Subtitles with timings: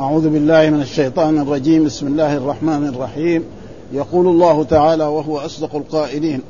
[0.00, 3.44] أعوذ بالله من الشيطان الرجيم بسم الله الرحمن الرحيم
[3.92, 6.40] يقول الله تعالى وهو أصدق القائلين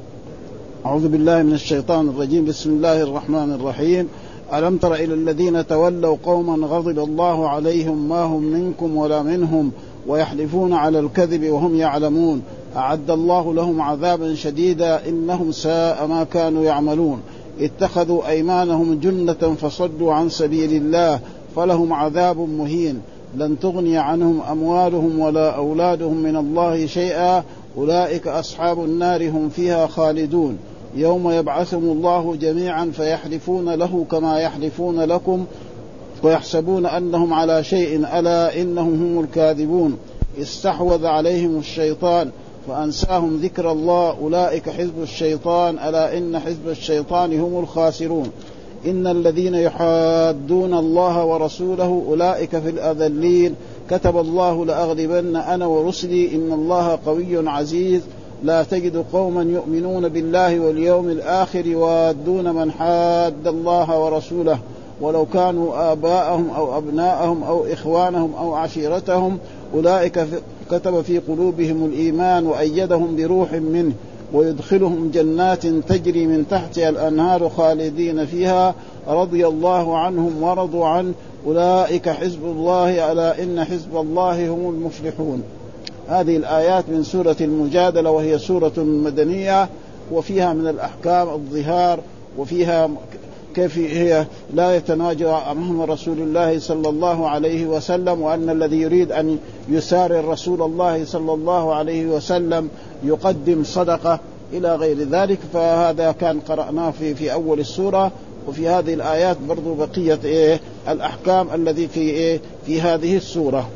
[0.87, 4.09] أعوذ بالله من الشيطان الرجيم بسم الله الرحمن الرحيم
[4.55, 9.71] ألم تر إلى الذين تولوا قوما غضب الله عليهم ما هم منكم ولا منهم
[10.07, 12.43] ويحلفون على الكذب وهم يعلمون
[12.77, 17.19] أعد الله لهم عذابا شديدا إنهم ساء ما كانوا يعملون
[17.61, 21.21] اتخذوا أيمانهم جنة فصدوا عن سبيل الله
[21.57, 23.01] فلهم عذاب مهين
[23.39, 27.43] لن تغني عنهم اموالهم ولا اولادهم من الله شيئا
[27.79, 30.59] اولئك اصحاب النار هم فيها خالدون
[30.97, 35.45] يوم يبعثهم الله جميعا فيحلفون له كما يحلفون لكم
[36.23, 39.97] ويحسبون انهم على شيء الا انهم هم الكاذبون
[40.41, 42.31] استحوذ عليهم الشيطان
[42.69, 48.27] فانساهم ذكر الله اولئك حزب الشيطان الا ان حزب الشيطان هم الخاسرون
[48.87, 53.55] إن الذين يحادون الله ورسوله أولئك في الأذلين
[53.91, 58.01] كتب الله لأغلبن أنا ورسلي إن الله قوي عزيز
[58.45, 64.59] لا تجد قوما يؤمنون بالله واليوم الآخر يوادون من حاد الله ورسوله
[65.01, 69.39] ولو كانوا آباءهم أو أبناءهم أو إخوانهم أو عشيرتهم
[69.75, 70.27] أولئك
[70.71, 73.93] كتب في قلوبهم الإيمان وأيدهم بروح منه
[74.33, 78.75] ويدخلهم جنات تجري من تحتها الانهار خالدين فيها
[79.09, 81.13] رضي الله عنهم ورضوا عن
[81.47, 85.43] اولئك حزب الله الا ان حزب الله هم المفلحون.
[86.09, 89.69] هذه الايات من سوره المجادله وهي سوره مدنيه
[90.13, 92.01] وفيها من الاحكام الظهار
[92.39, 92.89] وفيها
[93.57, 99.39] كيف هي لا يتناجى عنهم رسول الله صلى الله عليه وسلم وان الذي يريد ان
[99.69, 102.69] يسار رسول الله صلى الله عليه وسلم
[103.05, 104.21] يقدم صدقه
[104.53, 108.11] الى غير ذلك فهذا كان قراناه في في اول السوره
[108.49, 113.69] وفي هذه الايات برضو بقيه ايه الاحكام الذي في ايه في هذه السوره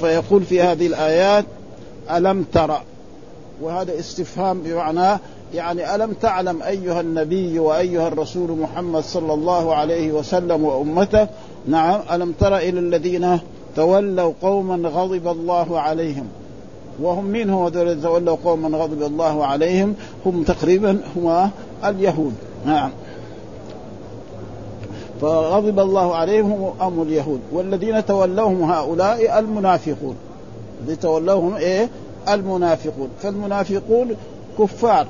[0.00, 1.44] فيقول في هذه الايات
[2.16, 2.80] الم ترى
[3.62, 5.18] وهذا استفهام بمعنى
[5.54, 11.26] يعني ألم تعلم أيها النبي وأيها الرسول محمد صلى الله عليه وسلم وأمته
[11.68, 13.38] نعم ألم تر إلى الذين
[13.76, 16.26] تولوا قوما غضب الله عليهم
[17.02, 19.94] وهم من هم الذين تولوا قوما غضب الله عليهم
[20.26, 21.50] هم تقريبا هم
[21.88, 22.32] اليهود
[22.66, 22.90] نعم
[25.20, 30.16] فغضب الله عليهم هم اليهود والذين تولوهم هؤلاء المنافقون
[30.84, 31.88] اللي تولوهم ايه
[32.28, 34.10] المنافقون فالمنافقون
[34.58, 35.06] كفار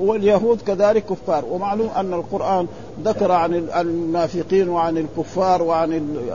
[0.00, 2.66] واليهود كذلك كفار ومعلوم ان القران
[3.04, 6.26] ذكر عن المنافقين وعن الكفار وعن ال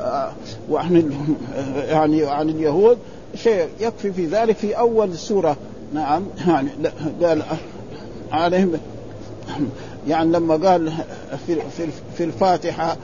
[0.69, 1.13] وعن ال
[1.89, 2.97] يعني عن اليهود
[3.35, 5.57] شيء يكفي في ذلك في اول سوره
[5.93, 6.69] نعم يعني
[7.21, 7.41] قال
[8.31, 8.71] عليهم
[10.07, 10.93] يعني لما قال
[11.47, 11.57] في
[12.17, 12.97] في الفاتحه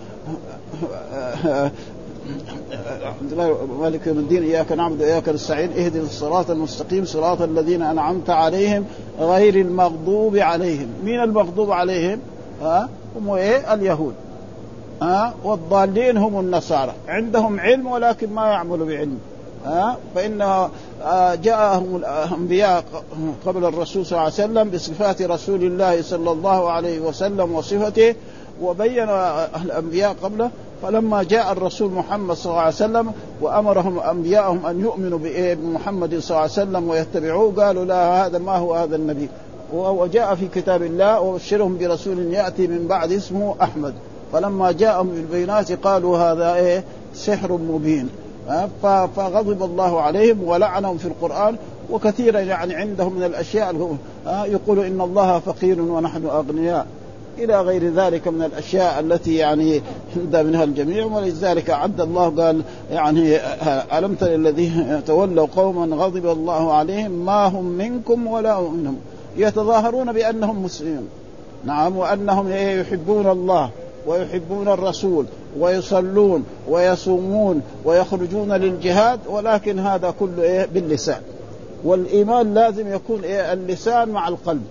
[3.02, 8.30] الحمد لله مالك يوم الدين اياك نعبد واياك نستعين اهدنا الصراط المستقيم صراط الذين انعمت
[8.30, 8.86] عليهم
[9.20, 12.20] غير المغضوب عليهم، مين المغضوب عليهم؟
[12.62, 14.14] ها هم ايه؟ اليهود.
[15.02, 19.18] ها والضالين هم النصارى، عندهم علم ولكن ما يعملوا بعلم.
[19.66, 22.84] ها فان آه، جاءهم الانبياء
[23.46, 28.16] قبل الرسول صلى الله عليه وسلم بصفات رسول الله صلى الله عليه وسلم وصفته
[28.62, 29.10] وبين
[29.64, 33.12] الانبياء قبله فلما جاء الرسول محمد صلى الله عليه وسلم
[33.42, 38.76] وامرهم انبياءهم ان يؤمنوا بمحمد صلى الله عليه وسلم ويتبعوه قالوا لا هذا ما هو
[38.76, 39.30] هذا النبي
[39.74, 43.94] وجاء في كتاب الله وبشرهم برسول ياتي من بعد اسمه احمد
[44.34, 46.84] فلما جاءهم بالبينات قالوا هذا ايه
[47.16, 48.10] سحر مبين
[48.84, 51.56] فغضب الله عليهم ولعنهم في القران
[51.92, 53.92] وكثيرا يعني عندهم من الاشياء
[54.28, 56.86] يقول ان الله فقير ونحن اغنياء
[57.38, 59.82] الى غير ذلك من الاشياء التي يعني
[60.16, 62.62] يهدى منها الجميع ولذلك عد الله قال
[62.92, 63.36] يعني
[63.98, 68.98] الم تر الذين تولوا قوما غضب الله عليهم ما هم منكم ولا منهم
[69.38, 71.08] يتظاهرون بانهم مسلمون
[71.66, 73.70] نعم وانهم يحبون الله
[74.08, 75.26] ويحبون الرسول
[75.60, 81.22] ويصلون ويصومون ويخرجون للجهاد ولكن هذا كله إيه؟ باللسان
[81.84, 84.62] والايمان لازم يكون إيه؟ اللسان مع القلب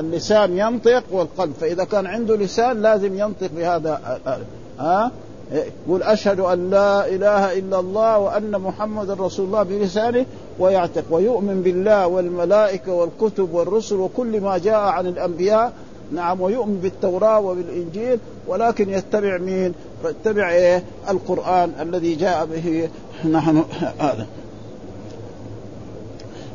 [0.00, 3.92] اللسان ينطق والقلب فاذا كان عنده لسان لازم ينطق بهذا
[4.26, 4.40] ها
[4.80, 5.10] آه، آه،
[5.52, 10.26] آه، يقول اشهد ان لا اله الا الله وان محمد رسول الله بلسانه
[10.58, 15.72] ويعتق ويؤمن بالله والملائكه والكتب والرسل وكل ما جاء عن الانبياء
[16.14, 18.18] نعم ويؤمن بالتوراه وبالانجيل
[18.48, 19.74] ولكن يتبع مين؟
[20.04, 22.88] يتبع ايه؟ القران الذي جاء به
[23.30, 23.64] نحن
[23.98, 24.26] هذا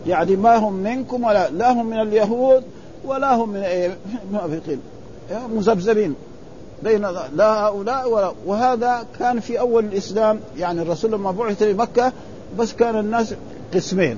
[0.08, 2.64] يعني ما هم منكم ولا لا هم من اليهود
[3.06, 3.56] ولا هم من
[4.24, 4.80] المنافقين منافقين
[5.56, 6.14] مذبذبين
[6.84, 7.02] بين
[7.36, 12.12] لا هؤلاء ولا وهذا كان في اول الاسلام يعني الرسول لما بعث لمكه
[12.60, 13.34] بس كان الناس
[13.74, 14.18] قسمين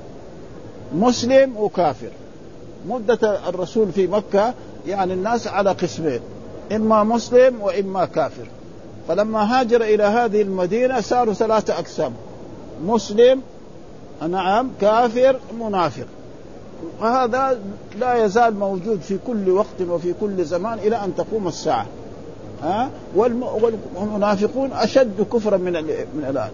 [0.94, 2.10] مسلم وكافر
[2.88, 4.54] مدة الرسول في مكة
[4.86, 6.20] يعني الناس على قسمين
[6.72, 8.46] إما مسلم وإما كافر
[9.08, 12.12] فلما هاجر إلى هذه المدينة صاروا ثلاثة أقسام
[12.82, 13.42] مسلم
[14.28, 16.06] نعم كافر منافق
[17.00, 17.58] وهذا
[18.00, 21.86] لا يزال موجود في كل وقت وفي كل زمان الى ان تقوم الساعه
[22.62, 22.90] ها
[23.94, 25.72] والمنافقون اشد كفرا من
[26.16, 26.50] من الان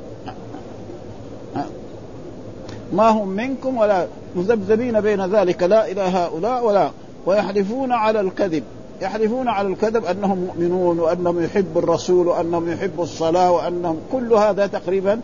[2.93, 4.07] ما هم منكم ولا
[4.37, 6.91] مذبذبين بين ذلك لا الى هؤلاء ولا
[7.27, 8.63] ويحلفون على الكذب
[9.03, 15.21] يحلفون على الكذب انهم مؤمنون وانهم يحبوا الرسول وانهم يحبوا الصلاه وانهم كل هذا تقريبا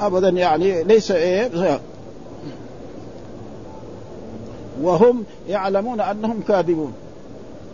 [0.00, 1.48] ابدا يعني ليس ايه
[4.82, 6.92] وهم يعلمون انهم كاذبون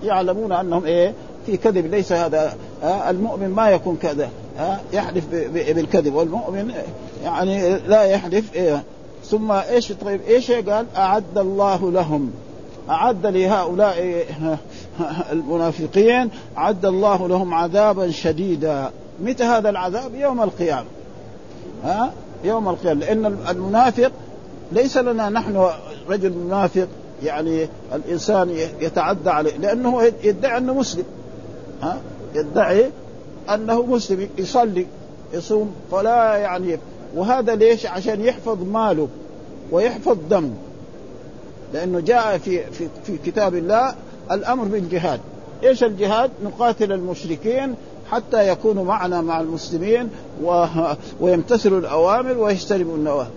[0.05, 1.13] يعلمون انهم ايه
[1.47, 4.29] في كذب ليس هذا آه المؤمن ما يكون كذا
[4.61, 5.25] آه يحلف
[5.55, 6.73] بالكذب والمؤمن
[7.25, 8.83] يعني لا يحلف إيه
[9.25, 12.31] ثم ايش طيب ايش قال اعد الله لهم
[12.91, 14.25] اعد لهؤلاء
[15.33, 18.91] المنافقين عد الله لهم عذابا شديدا
[19.25, 20.87] متى هذا العذاب يوم القيامه
[21.85, 22.13] ها
[22.45, 24.13] يوم القيامه لان المنافق
[24.73, 25.69] ليس لنا نحن
[26.09, 26.89] رجل منافق
[27.23, 31.05] يعني الانسان يتعدى عليه لانه يدعي انه مسلم
[31.83, 32.01] ها
[32.35, 32.91] يدعي
[33.55, 34.87] انه مسلم يصلي
[35.33, 36.79] يصوم فلا يعني
[37.15, 39.09] وهذا ليش؟ عشان يحفظ ماله
[39.71, 40.51] ويحفظ دمه
[41.75, 43.95] لانه جاء في في في كتاب الله
[44.31, 45.21] الامر بالجهاد
[45.63, 47.75] ايش الجهاد؟ نقاتل المشركين
[48.11, 50.09] حتى يكونوا معنا مع المسلمين
[50.43, 50.65] و...
[51.21, 53.29] ويمتثلوا الاوامر ويجتنبوا النواهي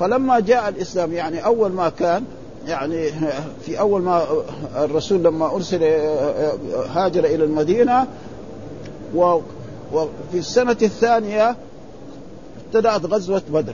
[0.00, 2.24] فلما جاء الاسلام يعني اول ما كان
[2.66, 3.08] يعني
[3.66, 4.24] في اول ما
[4.76, 6.52] الرسول لما ارسل آه، آه،
[6.94, 8.06] هاجر الى المدينه
[9.14, 9.28] وفي
[10.34, 11.56] السنه الثانيه
[12.66, 13.72] ابتدات غزوه بدر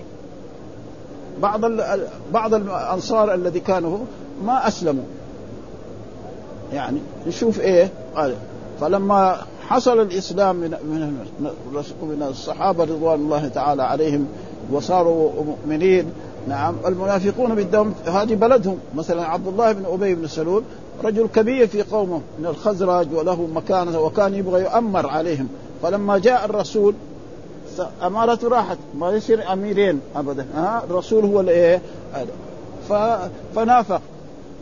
[1.43, 1.61] بعض
[2.33, 3.99] بعض الانصار الذي كانوا
[4.45, 5.05] ما اسلموا
[6.73, 8.35] يعني نشوف ايه قال
[8.81, 9.37] فلما
[9.69, 14.27] حصل الاسلام من من من الصحابه رضوان الله تعالى عليهم
[14.73, 16.05] وصاروا مؤمنين
[16.49, 20.63] نعم المنافقون بدهم هذه بلدهم مثلا عبد الله بن ابي بن سلول
[21.05, 25.49] رجل كبير في قومه من الخزرج وله مكانه وكان يبغى يؤمر عليهم
[25.83, 26.95] فلما جاء الرسول
[28.07, 31.81] امارته راحت ما يصير اميرين ابدا ها الرسول هو الايه
[33.57, 34.01] فنافق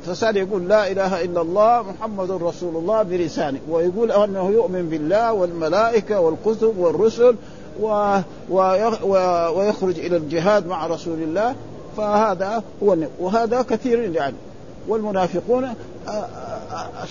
[0.06, 6.20] فصار يقول لا اله الا الله محمد رسول الله بلسانه ويقول انه يؤمن بالله والملائكه
[6.20, 7.34] والكتب والرسل
[7.82, 8.18] و...
[8.50, 8.56] و...
[9.02, 9.12] و...
[9.58, 11.54] ويخرج الى الجهاد مع رسول الله
[11.96, 14.34] فهذا هو النبي وهذا كثير يعني
[14.88, 15.74] والمنافقون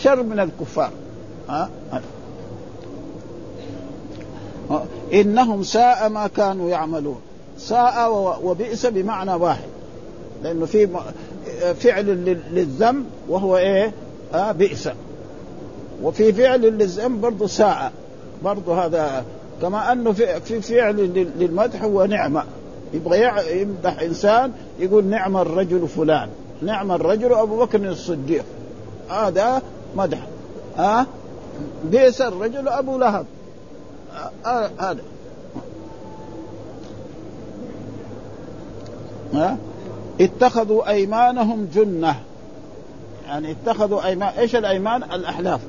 [0.04, 0.90] شر من الكفار
[1.50, 1.70] ها
[5.14, 7.20] انهم ساء ما كانوا يعملون
[7.60, 8.12] ساء
[8.44, 9.70] وبئس بمعنى واحد
[10.44, 10.90] لانه في
[11.80, 12.06] فعل
[12.56, 13.92] للذنب وهو ايه؟
[14.50, 14.90] بئس
[16.04, 17.92] وفي فعل للذنب برضه ساء
[18.44, 19.26] برضه هذا
[19.64, 20.96] كما انه في فعل
[21.40, 22.44] للمدح هو نعمه
[22.94, 23.30] يبغى
[23.62, 26.30] يمدح انسان يقول نعم الرجل فلان
[26.62, 28.44] نعم الرجل ابو بكر الصديق
[29.10, 29.62] هذا آه
[29.96, 30.18] مدح
[30.78, 31.06] ها آه
[31.84, 33.26] بئس الرجل ابو لهب
[34.46, 34.96] هذا آه آه
[39.34, 39.58] ها
[40.22, 42.16] اتخذوا ايمانهم جنه
[43.28, 45.62] يعني اتخذوا ايمان ايش الايمان الاحلاف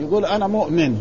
[0.00, 0.96] يقول انا مؤمن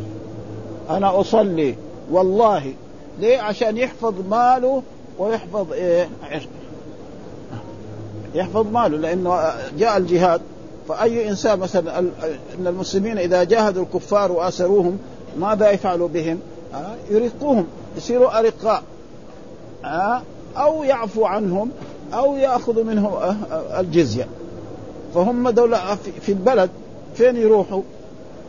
[0.89, 1.75] انا اصلي
[2.09, 2.73] والله
[3.19, 4.83] ليه عشان يحفظ ماله
[5.19, 6.47] ويحفظ ايه عرقه
[8.35, 9.39] يحفظ ماله لانه
[9.79, 10.41] جاء الجهاد
[10.89, 12.11] فاي انسان مثلا ان
[12.67, 14.99] المسلمين اذا جاهدوا الكفار واسروهم
[15.39, 16.39] ماذا يفعلوا بهم؟
[16.73, 17.67] آه؟ يرقوهم
[17.97, 18.83] يصيروا ارقاء
[19.85, 20.21] آه؟
[20.57, 21.69] او يعفو عنهم
[22.13, 23.37] او ياخذوا منهم آه؟
[23.79, 24.27] الجزيه
[25.15, 25.77] فهم دولة
[26.21, 26.69] في البلد
[27.15, 27.81] فين يروحوا؟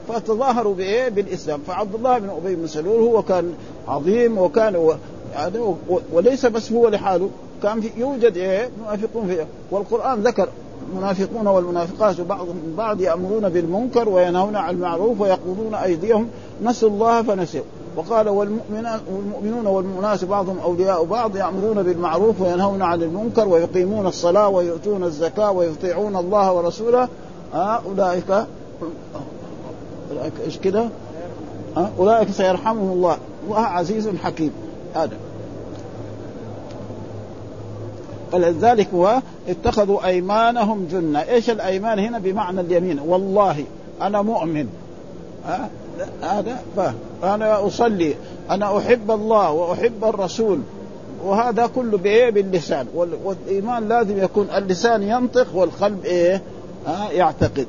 [0.09, 3.53] فتظاهروا بايه؟ بالاسلام، فعبد الله بن ابي بن سلول هو كان
[3.89, 4.95] عظيم وكان و...
[5.35, 5.75] يعني
[6.13, 7.29] وليس بس هو لحاله
[7.63, 10.49] كان في يوجد ايه؟ منافقون فيه، والقران ذكر
[10.93, 16.29] المنافقون والمنافقات بعضهم بعض يامرون بالمنكر وينهون عن المعروف ويقضون ايديهم
[16.65, 17.61] نسوا الله فنسوا
[17.97, 25.51] وقال والمؤمنون والمناس بعضهم اولياء بعض يامرون بالمعروف وينهون عن المنكر ويقيمون الصلاه ويؤتون الزكاه
[25.53, 27.09] ويطيعون الله ورسوله
[27.55, 27.57] آه،
[27.89, 28.45] اولئك
[30.45, 30.87] ايش كده؟
[31.99, 33.17] اولئك سيرحمهم الله
[33.47, 34.53] الله عزيز حكيم
[34.95, 35.17] هذا
[38.33, 43.65] ولذلك هو اتخذوا ايمانهم جنه، ايش الايمان هنا بمعنى اليمين؟ والله
[44.03, 44.67] انا مؤمن
[46.23, 46.95] هذا أه؟
[47.35, 48.15] انا اصلي
[48.51, 50.59] انا احب الله واحب الرسول
[51.25, 52.87] وهذا كله بايه؟ باللسان
[53.25, 56.43] والايمان لازم يكون اللسان ينطق والقلب ايه؟
[56.89, 57.67] أه؟ يعتقد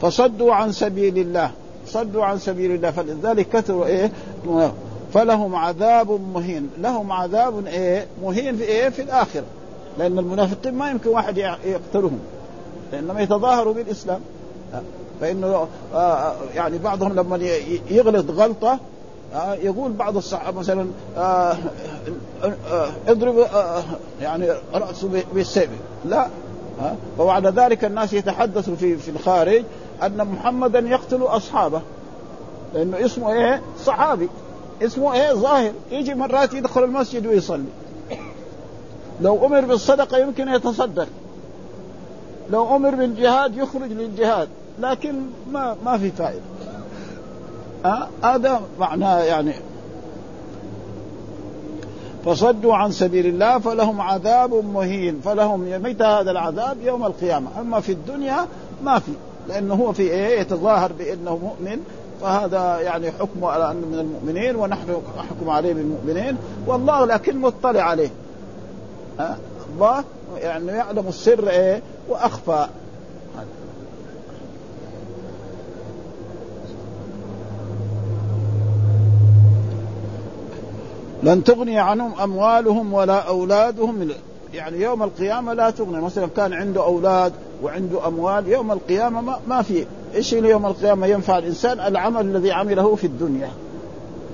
[0.00, 1.50] فصدوا عن سبيل الله
[1.86, 4.10] صدوا عن سبيل الله فلذلك كثروا ايه
[5.14, 9.44] فلهم عذاب مهين لهم عذاب ايه مهين في ايه في الاخره
[9.98, 12.18] لان المنافقين ما يمكن واحد يقتلهم
[12.92, 14.20] لانهم يتظاهروا بالاسلام
[15.20, 17.38] فانه آه، آه، يعني بعضهم لما
[17.90, 18.78] يغلط غلطه
[19.34, 20.86] آه، يقول بعض الصحابه مثلا
[23.08, 23.46] اضرب
[24.22, 25.68] يعني راسه بالسيف
[26.04, 26.26] لا
[27.18, 29.64] وبعد ذلك الناس يتحدثوا في في الخارج
[30.02, 31.80] ان محمدا يقتل اصحابه
[32.74, 34.28] لانه اسمه ايه؟ صحابي
[34.82, 37.64] اسمه ايه؟ ظاهر يجي مرات يدخل المسجد ويصلي
[39.20, 41.08] لو امر بالصدقه يمكن يتصدق
[42.50, 44.48] لو امر بالجهاد يخرج للجهاد
[44.80, 45.14] لكن
[45.52, 46.40] ما ما في فائده
[48.24, 49.52] هذا أه؟ معناه يعني
[52.24, 57.92] فصدوا عن سبيل الله فلهم عذاب مهين فلهم متى هذا العذاب يوم القيامة أما في
[57.92, 58.46] الدنيا
[58.84, 59.12] ما في
[59.48, 61.82] لانه هو في ايه يتظاهر بانه مؤمن
[62.22, 68.10] فهذا يعني حكمه على انه من المؤمنين ونحن نحكم عليه بالمؤمنين والله لكن مطلع عليه
[69.74, 70.04] الله
[70.36, 72.66] يعني يعلم السر ايه واخفى
[81.22, 84.10] لن تغني عنهم اموالهم ولا اولادهم من
[84.54, 89.62] يعني يوم القيامة لا تغني مثلا كان عنده أولاد وعنده أموال يوم القيامة ما, ما
[89.62, 93.50] في إيش اللي يوم القيامة ينفع الإنسان العمل الذي عمله في الدنيا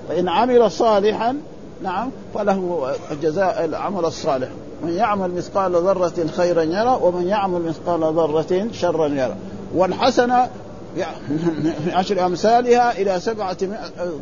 [0.08, 1.36] فإن عمل صالحا
[1.82, 2.92] نعم فله
[3.22, 4.48] جزاء العمل الصالح
[4.84, 9.36] من يعمل مثقال ذرة خيرا يرى ومن يعمل مثقال ذرة شرا يرى
[9.74, 10.48] والحسنة
[11.86, 13.56] من عشر أمثالها إلى سبعة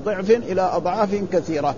[0.05, 1.75] ضعف إلى أضعاف كثيرة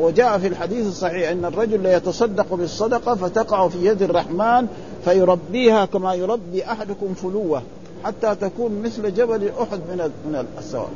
[0.00, 4.66] وجاء في الحديث الصحيح ان الرجل ليتصدق بالصدقه فتقع في يد الرحمن
[5.04, 7.62] فيربيها كما يربي احدكم فلوه
[8.04, 10.88] حتى تكون مثل جبل احد من من السواد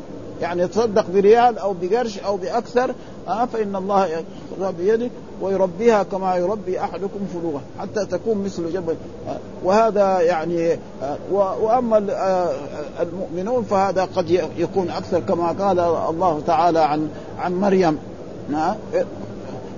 [0.43, 2.95] يعني يتصدق بريال او بقرش او باكثر
[3.28, 5.11] آه فان الله ياخذها بيده
[5.43, 8.95] ويربيها كما يربي احدكم فلوه حتى تكون مثل جبل
[9.28, 11.16] آه وهذا يعني آه
[11.62, 11.99] واما
[13.00, 15.78] المؤمنون فهذا قد يكون اكثر كما قال
[16.11, 17.99] الله تعالى عن عن مريم
[18.50, 18.75] نعم.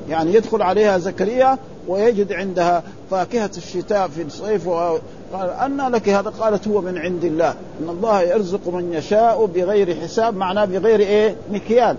[0.09, 1.59] يعني يدخل عليها زكريا
[1.89, 4.99] ويجد عندها فاكهة الشتاء في الصيف و...
[5.33, 9.95] قال أنا لك هذا قالت هو من عند الله إن الله يرزق من يشاء بغير
[9.95, 11.97] حساب معناه بغير إيه مكيال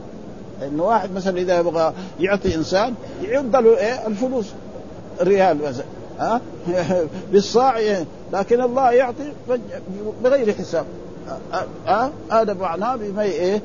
[0.67, 4.45] إنه واحد مثلا إذا يبغى يعطي إنسان يعطى له إيه الفلوس
[5.21, 5.85] ريال مثلا
[6.19, 6.41] ها
[7.31, 9.31] بالصاع إيه؟ لكن الله يعطي
[10.23, 10.85] بغير حساب
[12.31, 13.61] هذا معناه بما إيه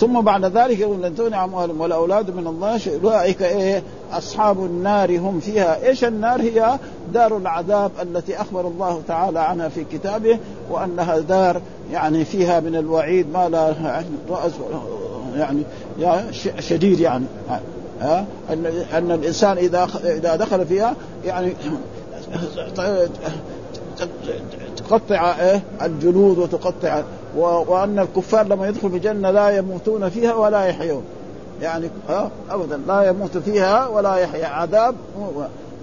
[0.00, 4.58] ثم بعد ذلك يقول لن تغني اموالهم ولا اولادهم من الله شيء اولئك ايه اصحاب
[4.64, 6.78] النار هم فيها ايش النار هي
[7.14, 10.38] دار العذاب التي اخبر الله تعالى عنها في كتابه
[10.70, 11.60] وانها دار
[11.92, 14.52] يعني فيها من الوعيد ما لا يعني راس
[15.98, 17.24] يعني شديد يعني
[18.00, 21.52] ها ان ان الانسان اذا اذا دخل فيها يعني
[24.90, 27.02] تقطع إيه الجلود وتقطع
[27.36, 27.40] و...
[27.44, 31.02] وان الكفار لما يدخلوا الجنه لا يموتون فيها ولا يحيون
[31.62, 34.94] يعني ها ابدا لا يموت فيها ولا يحيى عذاب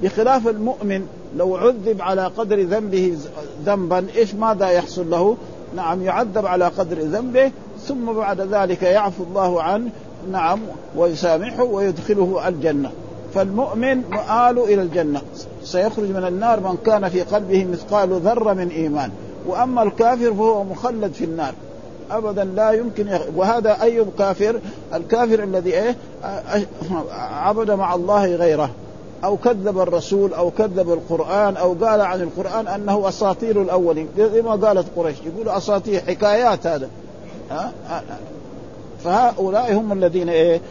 [0.03, 1.07] بخلاف المؤمن
[1.37, 3.17] لو عذب على قدر ذنبه
[3.65, 5.37] ذنبا ايش ماذا يحصل له؟
[5.75, 7.51] نعم يعذب على قدر ذنبه
[7.85, 9.89] ثم بعد ذلك يعفو الله عنه
[10.31, 10.59] نعم
[10.97, 12.91] ويسامحه ويدخله الجنه
[13.35, 15.21] فالمؤمن مآل إلى الجنة
[15.63, 19.09] سيخرج من النار من كان في قلبه مثقال ذرة من إيمان
[19.47, 21.53] وأما الكافر فهو مخلد في النار
[22.11, 23.19] ابدا لا يمكن يغ...
[23.35, 24.59] وهذا اي كافر
[24.93, 25.95] الكافر الذي ايه
[27.19, 28.69] عبد مع الله غيره
[29.23, 34.55] او كذب الرسول او كذب القران او قال عن القران انه اساطير الاولين زي ما
[34.55, 36.87] قالت قريش يقولوا اساطير حكايات هذا
[37.51, 37.71] ها
[39.03, 40.61] فهؤلاء هم الذين ايه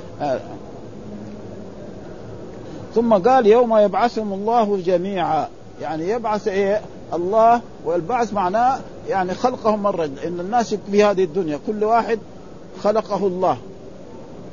[2.94, 5.48] ثم قال يوم يبعثهم الله جميعا
[5.82, 6.80] يعني يبعث ايه
[7.14, 12.18] الله والبعث معناه يعني خلقهم مرة ان الناس في هذه الدنيا كل واحد
[12.82, 13.56] خلقه الله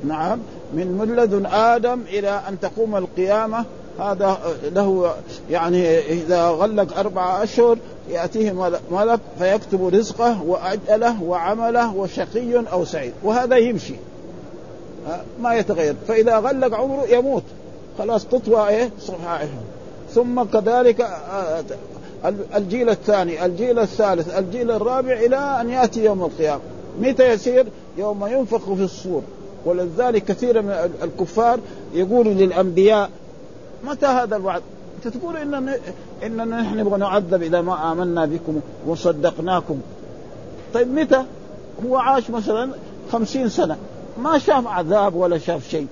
[0.04, 0.40] نعم
[0.74, 3.66] من من لدن ادم الى ان تقوم القيامه
[4.00, 5.14] هذا له
[5.50, 7.78] يعني اذا غلق اربع اشهر
[8.10, 8.52] ياتيه
[8.92, 13.94] ملك فيكتب رزقه واجله وعمله وشقي او سعيد وهذا يمشي
[15.42, 17.44] ما يتغير فاذا غلق عمره يموت
[17.98, 19.64] خلاص تطوى ايه صفائحهم
[20.14, 21.06] ثم كذلك آه،
[22.26, 26.62] آه، الجيل الثاني الجيل الثالث الجيل الرابع الى ان ياتي يوم القيامه
[27.02, 27.66] متى يصير
[27.98, 29.22] يوم ينفخ في الصور
[29.66, 31.60] ولذلك كثير من الكفار
[31.94, 33.10] يقولوا للانبياء
[33.84, 34.62] متى هذا الوعد
[35.06, 35.78] انت تقول اننا
[36.24, 39.80] اننا نحن نبغى نعذب اذا ما امنا بكم وصدقناكم
[40.74, 41.24] طيب متى
[41.86, 42.72] هو عاش مثلا
[43.12, 43.78] خمسين سنه
[44.22, 45.88] ما شاف عذاب ولا شاف شيء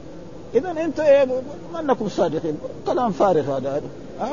[0.56, 1.26] اذا انت ايه
[1.74, 3.82] ما انكم صادقين كلام فارغ هذا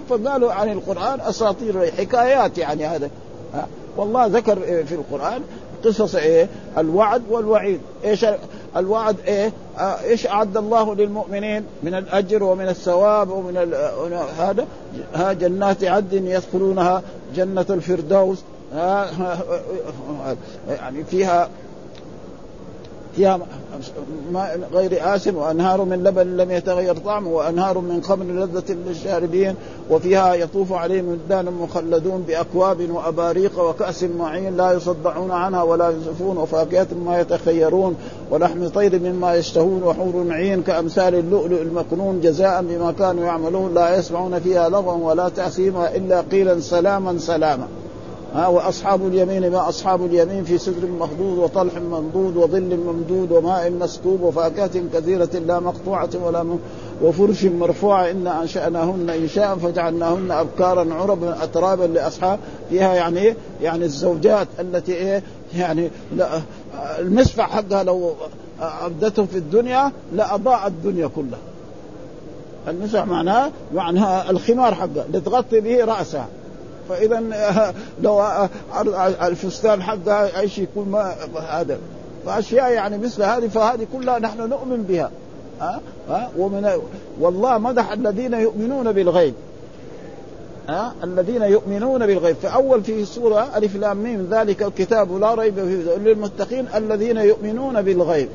[0.08, 3.11] فقالوا عن القران اساطير حكايات يعني هذا
[3.96, 5.42] والله ذكر في القران
[5.85, 8.26] قصص ايه الوعد والوعيد ايش
[8.76, 13.56] الوعد ايه ايش اعد الله للمؤمنين من الاجر ومن الثواب ومن
[14.38, 14.66] هذا
[15.14, 17.02] ها جنات عدن يدخلونها
[17.37, 18.38] جنه الفردوس
[20.82, 21.49] يعني فيها
[23.16, 23.38] فيها
[24.32, 29.54] ماء غير آسن وأنهار من لبن لم يتغير طعمه وأنهار من خمر لذة للشاربين
[29.90, 36.87] وفيها يطوف عليهم ولدان مخلدون بأكواب وأباريق وكأس معين لا يصدعون عنها ولا ينزفون وفاكهة
[36.96, 37.96] مما يتخيرون
[38.30, 44.38] ولحم طير مما يشتهون وحور عين كأمثال اللؤلؤ المكنون جزاء بما كانوا يعملون لا يسمعون
[44.40, 47.66] فيها لغوا ولا تأثيما إلا قيلا سلاما سلاما
[48.35, 54.21] ها واصحاب اليمين ما اصحاب اليمين في سدر مخضود وطلح منضود وظل ممدود وماء مسكوب
[54.21, 56.59] وفاكهه كثيره لا مقطوعه ولا م...
[57.02, 62.38] وفرش مرفوعه انا انشاناهن انشاء فجعلناهن ابكارا عربا اترابا لاصحاب
[62.71, 65.23] فيها يعني إيه؟ يعني الزوجات التي ايه
[65.56, 66.28] يعني لا
[66.99, 68.12] المسفع حقها لو
[68.61, 71.38] ابدته في الدنيا لاضاء الدنيا كلها
[72.68, 76.26] المسفع معناه معناها الخمار حقها لتغطي به راسها
[76.88, 81.14] فاذا آه، لو آه، آه، الفستان حق ايش يكون ما
[81.50, 81.78] هذا
[82.26, 85.11] فاشياء يعني مثل هذه فهذه كلها نحن نؤمن بها
[85.61, 86.71] ها ها ومن
[87.21, 89.35] والله مدح الذين يؤمنون بالغيب
[90.69, 95.55] ها أه؟ الذين يؤمنون بالغيب فاول في سوره الف لام ميم ذلك الكتاب لا ريب
[95.55, 98.28] فيه للمتقين الذين يؤمنون بالغيب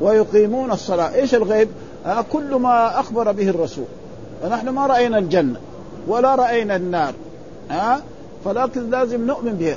[0.00, 1.68] ويقيمون الصلاه ايش الغيب
[2.04, 3.84] ها كل ما اخبر به الرسول
[4.44, 5.58] ونحن ما راينا الجنه
[6.08, 7.12] ولا راينا النار
[7.70, 8.02] ها
[8.44, 9.76] فلكن لازم نؤمن به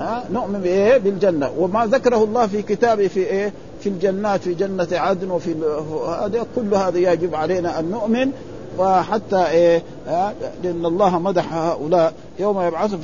[0.00, 4.88] ها نؤمن بايه بالجنه وما ذكره الله في كتابه في ايه في الجنات في جنه
[4.92, 5.54] عدن وفي
[6.24, 8.30] هذا كل هذا يجب علينا ان نؤمن
[8.78, 9.82] وحتى ايه
[10.62, 12.94] لان الله مدح هؤلاء يوم يبعث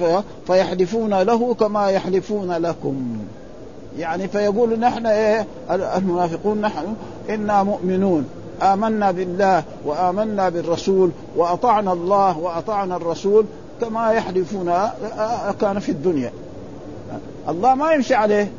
[0.46, 3.02] فيحلفون له كما يحلفون لكم
[3.98, 6.86] يعني فيقول نحن ايه المنافقون نحن
[7.30, 8.28] انا مؤمنون
[8.62, 13.44] امنا بالله وامنا بالرسول واطعنا الله واطعنا الرسول
[13.80, 16.32] كما يحلفون آه، آه، كان في الدنيا
[17.48, 18.50] الله ما يمشي عليه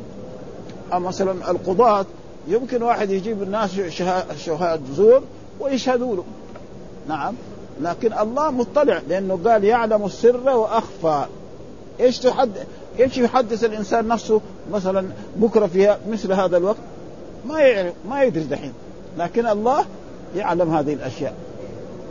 [0.92, 2.06] آه، مثلا القضاة
[2.48, 3.80] يمكن واحد يجيب الناس
[4.38, 5.22] شهاد زور
[5.60, 6.24] ويشهدوا له
[7.08, 7.34] نعم
[7.80, 11.24] لكن الله مطلع لأنه قال يعلم السر وأخفى
[12.00, 12.50] ايش تحد
[13.00, 14.40] ايش يحدث الانسان نفسه
[14.72, 15.06] مثلا
[15.36, 16.76] بكره في مثل هذا الوقت
[17.48, 18.72] ما يعرف ما يدري دحين
[19.18, 19.84] لكن الله
[20.36, 21.34] يعلم هذه الاشياء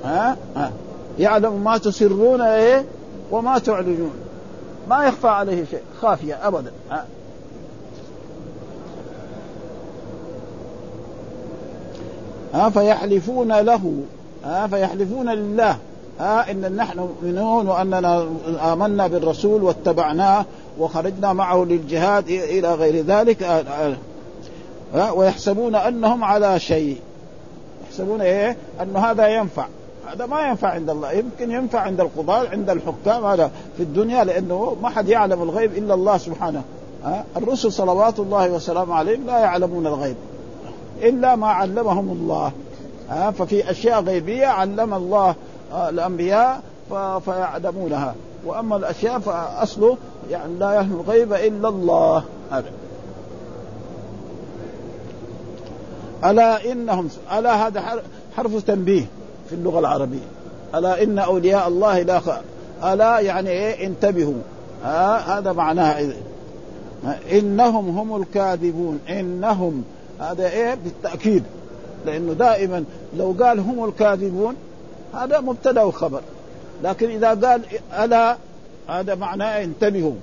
[0.03, 0.71] ها, ها.
[1.19, 2.85] يعلم ما تسرون ايه
[3.31, 4.13] وما تعلنون
[4.89, 7.05] ما يخفى عليه شيء خافية أبدا ها.
[12.53, 13.93] ها فيحلفون له
[14.45, 15.77] ها فيحلفون لله
[16.19, 18.27] ها إن نحن مؤمنون وأننا
[18.73, 20.45] آمنا بالرسول واتبعناه
[20.79, 23.97] وخرجنا معه للجهاد إلى غير ذلك آه، آه.
[24.93, 26.97] ها ويحسبون أنهم على شيء
[27.85, 29.65] يحسبون إيه أن هذا ينفع
[30.13, 34.77] هذا ما ينفع عند الله يمكن ينفع عند القضاة عند الحكام هذا في الدنيا لأنه
[34.83, 36.63] ما حد يعلم الغيب إلا الله سبحانه
[37.37, 40.15] الرسل صلوات الله وسلامه عليهم لا يعلمون الغيب
[41.01, 42.51] إلا ما علمهم الله
[43.31, 45.35] ففي أشياء غيبية علم الله
[45.73, 46.61] آه، الأنبياء
[47.25, 49.97] فيعلمونها واما الاشياء فاصله
[50.31, 52.69] يعني لا يعلم الغيب الا الله هذا
[56.25, 57.83] الا انهم الا هذا
[58.37, 59.05] حرف تنبيه
[59.51, 60.19] في اللغه العربيه
[60.75, 62.29] الا ان اولياء الله لا خ...
[62.83, 64.33] الا يعني ايه انتبهوا
[64.85, 66.13] آه هذا معناه إيه؟
[67.31, 69.83] انهم هم الكاذبون انهم
[70.19, 71.43] هذا ايه بالتاكيد
[72.05, 72.83] لانه دائما
[73.17, 74.55] لو قال هم الكاذبون
[75.15, 76.21] هذا مبتدا وخبر
[76.83, 77.61] لكن اذا قال
[78.03, 78.37] الا
[78.89, 80.15] هذا معناه انتبهوا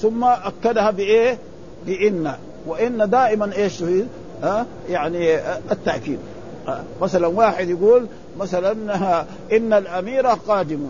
[0.00, 1.38] ثم اكدها بايه؟
[1.86, 2.32] بان
[2.66, 3.82] وان دائما ايش
[4.42, 5.34] ها؟ يعني
[5.70, 6.18] التاكيد
[7.00, 8.06] مثلا واحد يقول
[8.40, 8.70] مثلا
[9.52, 10.80] ان الامير قادم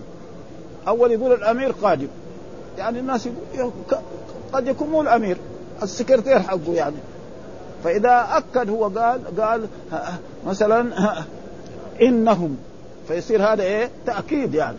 [0.89, 2.09] اول يقول الامير قادم
[2.79, 3.73] يعني الناس يقول
[4.53, 5.37] قد يكون مو الامير
[5.83, 6.97] السكرتير حقه يعني
[7.85, 9.67] فاذا اكد هو قال قال
[10.47, 10.87] مثلا
[12.03, 12.57] انهم
[13.09, 14.77] فيصير هذا ايه تاكيد يعني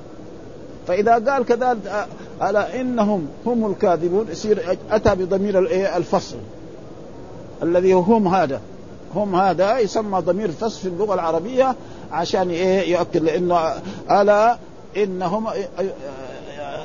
[0.87, 2.07] فاذا قال كذلك
[2.41, 6.35] على انهم هم الكاذبون يصير اتى بضمير الايه الفصل
[7.63, 8.61] الذي هم هذا
[9.15, 11.75] هم هذا يسمى ضمير فصل في اللغه العربيه
[12.11, 13.63] عشان ايه يؤكد لانه
[14.11, 14.57] الا
[14.97, 15.83] انهم آه، آه،
[16.59, 16.83] آه،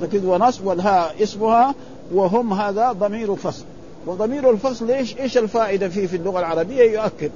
[0.00, 1.74] تأكيد ونصب والهاء اسمها
[2.14, 3.64] وهم هذا ضمير فصل
[4.06, 7.30] وضمير الفصل ايش ايش الفائده فيه في اللغه العربيه يؤكد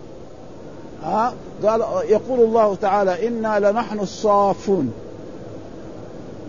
[1.03, 1.33] ها
[1.67, 4.93] قال يقول الله تعالى انا لنحن الصافون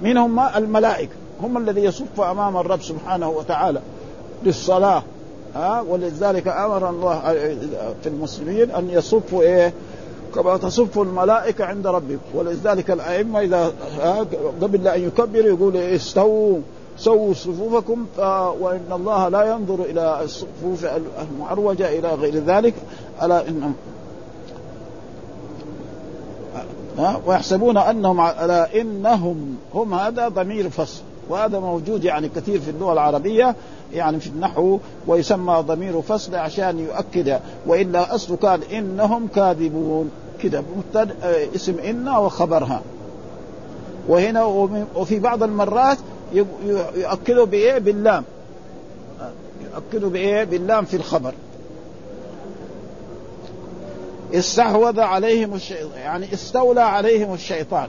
[0.01, 3.79] من هم الملائكه هم الذي يصف امام الرب سبحانه وتعالى
[4.43, 5.03] للصلاه
[5.55, 7.19] ها ولذلك امر الله
[8.03, 9.73] في المسلمين ان يصفوا ايه
[10.35, 13.71] كما تصف الملائكة عند ربكم ولذلك الأئمة إذا
[14.61, 16.57] قبل أن يكبر يقول استووا
[16.97, 18.05] سووا صفوفكم
[18.59, 20.85] وإن الله لا ينظر إلى الصفوف
[21.31, 22.73] المعروجة إلى غير ذلك
[23.23, 23.73] ألا إن
[27.25, 33.55] ويحسبون أنهم ألا إنهم هم هذا ضمير فصل وهذا موجود يعني كثير في اللغة العربية
[33.93, 40.11] يعني في النحو ويسمى ضمير فصل عشان يؤكد والا اصله كان انهم كاذبون
[40.43, 42.81] كده مبتدا آه، اسم ان وخبرها
[44.07, 44.43] وهنا
[44.95, 45.97] وفي بعض المرات
[46.95, 48.23] يؤكدوا بايه باللام
[49.63, 51.33] يؤكدوا بايه باللام في الخبر
[54.33, 57.87] استحوذ عليهم الشيطان يعني استولى عليهم الشيطان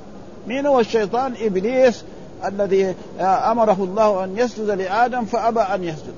[0.48, 2.04] مين هو الشيطان ابليس
[2.44, 6.14] الذي آه، امره الله ان يسجد لادم فابى ان يسجد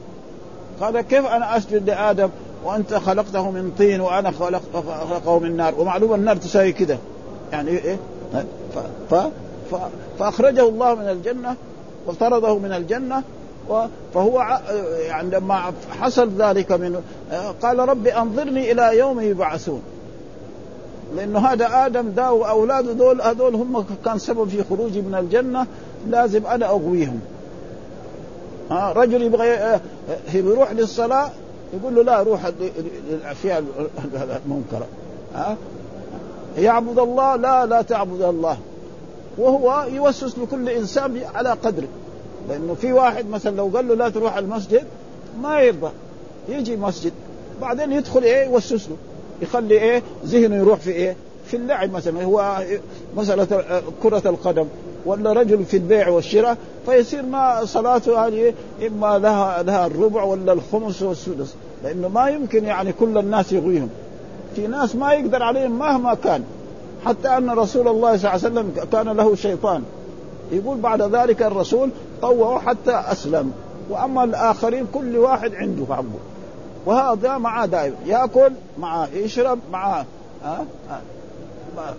[0.80, 2.28] قال كيف انا اسجد لادم
[2.68, 4.62] وانت خلقته من طين وانا خلق
[5.08, 6.98] خلقه من نار ومعلومه النار تساوي كده
[7.52, 7.96] يعني ايه
[8.32, 8.36] ف...
[9.10, 9.18] ف...
[9.70, 9.76] ف...
[10.18, 11.56] فاخرجه الله من الجنه
[12.06, 13.22] وطرده من الجنه
[13.70, 13.84] و...
[14.14, 14.60] فهو
[15.06, 17.00] يعني لما حصل ذلك من
[17.62, 19.82] قال ربي انظرني الى يوم يبعثون
[21.16, 25.66] لانه هذا ادم ده واولاده دول هذول هم كان سبب في خروجي من الجنه
[26.08, 27.20] لازم انا اغويهم
[28.70, 29.78] ها رجل يبغى
[30.34, 31.30] يروح للصلاه
[31.74, 32.46] يقول له لا روح
[33.10, 33.64] للاشياء
[34.14, 34.86] المنكره
[35.34, 35.56] ها
[36.58, 38.58] يعبد الله لا لا تعبد الله
[39.38, 41.88] وهو يوسوس لكل انسان على قدره
[42.48, 44.82] لانه في واحد مثلا لو قال له لا تروح المسجد
[45.42, 45.90] ما يرضى
[46.48, 47.12] يجي مسجد
[47.60, 48.96] بعدين يدخل ايه يوسوس له
[49.42, 52.80] يخلي ايه ذهنه يروح في ايه في اللعب مثلا هو إيه؟
[53.16, 54.66] مسألة آه، كرة القدم
[55.06, 56.56] ولا رجل في البيع والشراء
[56.86, 58.54] فيصير ما صلاته هذه
[58.86, 63.88] اما لها لها الربع ولا الخمس والسدس لانه ما يمكن يعني كل الناس يغويهم
[64.56, 66.44] في ناس ما يقدر عليهم مهما كان
[67.06, 69.82] حتى ان رسول الله صلى الله عليه وسلم كان له شيطان
[70.52, 71.90] يقول بعد ذلك الرسول
[72.22, 73.52] طوعه حتى اسلم
[73.90, 76.04] واما الاخرين كل واحد عنده حقه
[76.86, 80.04] وهذا معاه دائما ياكل معاه يشرب معاه
[80.44, 80.92] أه؟ أه؟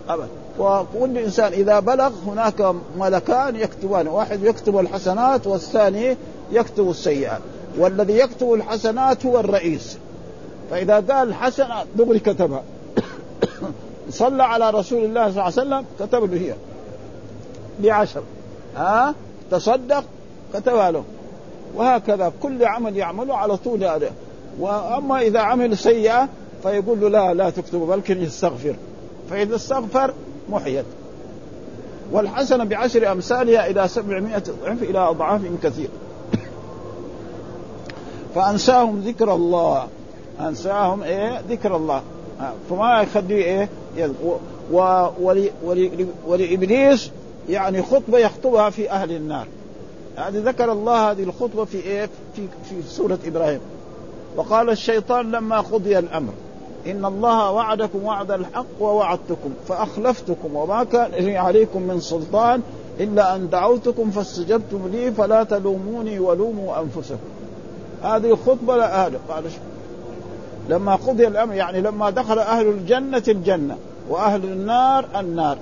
[0.09, 0.17] أه؟
[0.61, 6.17] وكل انسان اذا بلغ هناك ملكان يكتبان واحد يكتب الحسنات والثاني
[6.51, 7.39] يكتب السيئات
[7.77, 9.97] والذي يكتب الحسنات هو الرئيس
[10.71, 12.63] فاذا قال حسنه دغري كتبها
[14.09, 16.53] صلى على رسول الله صلى الله عليه وسلم كتب له هي
[17.83, 18.21] بعشر
[18.75, 19.15] ها
[19.51, 20.03] تصدق
[20.53, 21.03] كتبها له
[21.75, 24.11] وهكذا كل عمل يعمله على طول هذا
[24.59, 26.27] واما اذا عمل سيئه
[26.63, 28.75] فيقول له لا لا تكتب بل يستغفر
[29.29, 30.13] فاذا استغفر
[30.51, 30.85] محيت
[32.11, 35.91] والحسنة بعشر أمثالها إلى سبعمائة ضعف إلى أضعاف كثيرة
[38.35, 39.87] فأنساهم ذكر الله
[40.39, 42.01] أنساهم إيه ذكر الله
[42.41, 43.67] آه، فما يخليه
[44.01, 44.11] إيه
[46.27, 47.11] ولإبليس
[47.49, 49.47] يعني خطبة يخطبها في أهل النار
[50.17, 53.59] يعني ذكر الله هذه الخطبة في إيه في, في سورة إبراهيم
[54.35, 56.33] وقال الشيطان لما قضي الأمر
[56.87, 62.61] إن الله وعدكم وعد الحق ووعدتكم فأخلفتكم وما كان لي عليكم من سلطان
[62.99, 67.17] إلا أن دعوتكم فاستجبتم لي فلا تلوموني ولوموا أنفسكم
[68.03, 69.19] هذه خطبة لا هذا
[70.69, 73.77] لما قضي الأمر يعني لما دخل أهل الجنة الجنة
[74.09, 75.57] وأهل النار النار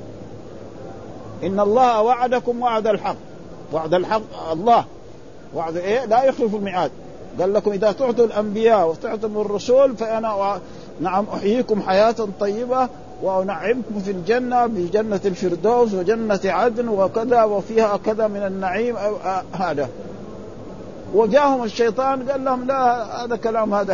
[1.43, 3.15] إن الله وعدكم وعد الحق
[3.73, 4.85] وعد الحق الله
[5.55, 6.91] وعد إيه لا يخلف الميعاد
[7.39, 10.57] قال لكم إذا تعطوا الأنبياء وتعطوا الرسول فأنا
[11.01, 12.87] نعم أحييكم حياة طيبة
[13.23, 18.95] وأنعمكم في الجنة بجنة الفردوس وجنة عدن وكذا وفيها كذا من النعيم
[19.53, 19.89] هذا
[21.13, 23.93] وجاهم الشيطان قال لهم لا هذا كلام هذا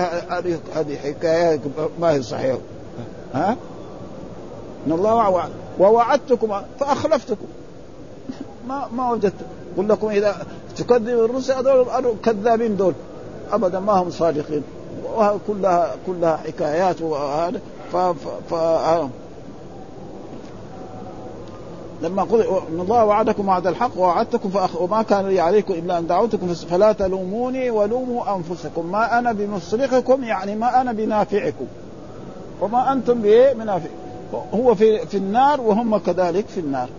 [0.76, 1.60] هذه حكاية
[2.00, 2.58] ما هي صحيحة
[3.34, 3.58] ها
[4.88, 5.48] ان الله
[5.80, 7.46] ووعدتكم فاخلفتكم
[8.68, 9.34] ما ما وجدت
[9.78, 10.36] قل لكم اذا
[10.78, 12.94] تكذب الرسل هذول كذابين دول
[13.54, 14.64] ابدا ما هم صادقين
[15.18, 17.62] وكلها كلها حكايات وهذا
[17.94, 17.98] ف,
[18.52, 18.54] ف...
[18.54, 19.00] ف...
[22.02, 24.82] لما قضي ان الله وعدكم وعد الحق ووعدتكم فأخ...
[24.82, 30.56] وما كان لي عليكم الا ان دعوتكم فلا تلوموني ولوموا انفسكم ما انا بمصرخكم يعني
[30.56, 31.66] ما انا بنافعكم
[32.62, 33.90] وما انتم بنافع
[34.54, 36.90] هو في في النار وهم كذلك في النار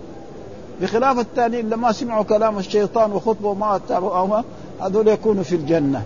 [0.81, 4.43] بخلاف التانيين لما سمعوا كلام الشيطان وخطبه ما تابعوا
[4.81, 6.03] هذول يكونوا في الجنه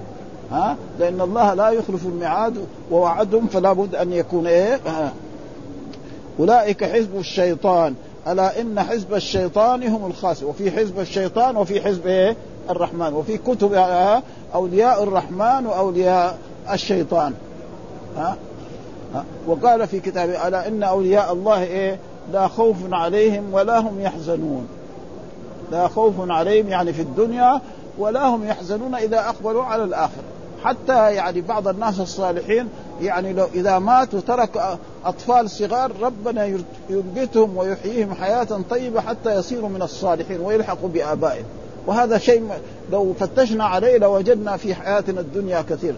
[0.51, 5.13] ها لان الله لا يخلف الميعاد ووعدهم فلا بد ان يكون ايه ها.
[6.41, 7.95] اولئك حزب الشيطان
[8.29, 12.37] الا ان حزب الشيطان هم الخاسرون وفي حزب الشيطان وفي حزب ايه
[12.71, 13.75] الرحمن وفي كتب
[14.55, 16.39] اولياء الرحمن واولياء
[16.73, 17.33] الشيطان
[18.17, 18.37] ها
[19.15, 21.99] ها وقال في كتابه الا ان اولياء الله ايه
[22.33, 24.69] لا خوف عليهم ولا هم يحزنون
[25.73, 27.61] لا خوف عليهم يعني في الدنيا
[27.99, 30.23] ولا هم يحزنون اذا اقبلوا على الاخره
[30.65, 32.69] حتى يعني بعض الناس الصالحين
[33.03, 36.57] يعني لو اذا مات وترك اطفال صغار ربنا
[36.91, 41.45] ينبتهم ويحييهم حياه طيبه حتى يصيروا من الصالحين ويلحقوا بابائهم
[41.87, 42.49] وهذا شيء
[42.93, 45.95] لو فتشنا عليه لوجدنا في حياتنا الدنيا كثير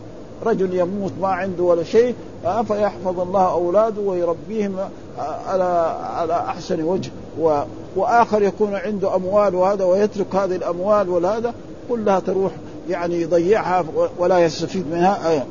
[0.46, 2.14] رجل يموت ما عنده ولا شيء
[2.46, 4.76] آه، فيحفظ الله اولاده ويربيهم
[5.18, 7.60] آه، على على احسن وجه و
[7.96, 11.54] واخر يكون عنده اموال وهذا ويترك هذه الاموال وهذا
[11.88, 12.52] كلها تروح
[12.90, 13.84] يعني يضيعها
[14.18, 15.42] ولا يستفيد منها ها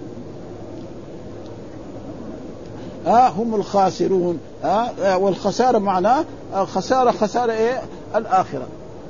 [3.08, 3.10] آه.
[3.26, 7.82] آه، هم الخاسرون ها آه، والخسارة معناه خسارة خسارة ايه
[8.16, 8.68] الآخرة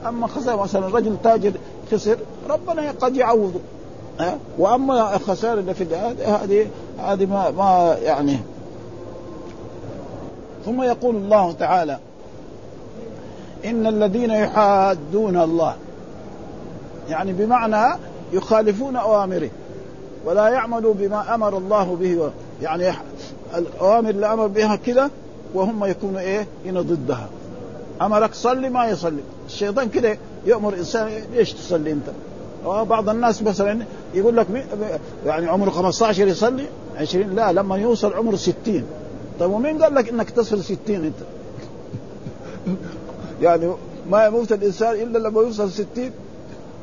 [0.07, 1.51] أما خسارة مثلا رجل تاجر
[1.91, 2.17] خسر
[2.49, 3.59] ربنا قد يعوضه
[4.19, 5.85] أه؟ وأما الخسارة اللي في
[6.27, 6.67] هذه
[7.01, 8.39] هذه ما, ما يعني
[10.65, 11.99] ثم يقول الله تعالى
[13.65, 15.75] إن الذين يحادون الله
[17.09, 17.97] يعني بمعنى
[18.33, 19.49] يخالفون اوامره
[20.25, 22.93] ولا يعملوا بما امر الله به يعني
[23.55, 25.09] الاوامر اللي امر بها كذا
[25.53, 27.29] وهم يكونوا ايه؟ هنا ضدها
[28.01, 32.03] امرك صلي ما يصلي الشيطان كده يامر انسان ليش تصلي انت؟
[32.65, 33.79] بعض الناس مثلا
[34.13, 34.47] يقول لك
[35.25, 36.65] يعني عمره 15 يصلي
[36.97, 38.83] 20 لا لما يوصل عمره 60
[39.39, 41.13] طيب ومين قال لك انك تصل 60 انت؟
[43.43, 43.71] يعني
[44.11, 45.87] ما يموت الانسان الا لما يوصل 60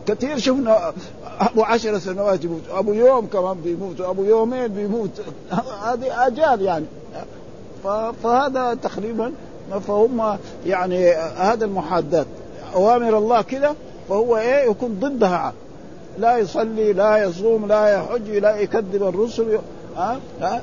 [0.07, 0.93] كثير شفنا
[1.41, 5.11] ابو عشر سنوات يموت ابو يوم كمان بيموت ابو يومين بيموت
[5.85, 6.85] هذه اجال يعني
[8.25, 9.33] فهذا تقريبا
[9.89, 12.27] فهم يعني هذا المحادات
[12.75, 13.75] اوامر الله كذا
[14.09, 15.53] فهو ايه يكون ضدها
[16.19, 19.59] لا يصلي لا يصوم لا يحج لا يكذب الرسل
[19.97, 20.63] ها ها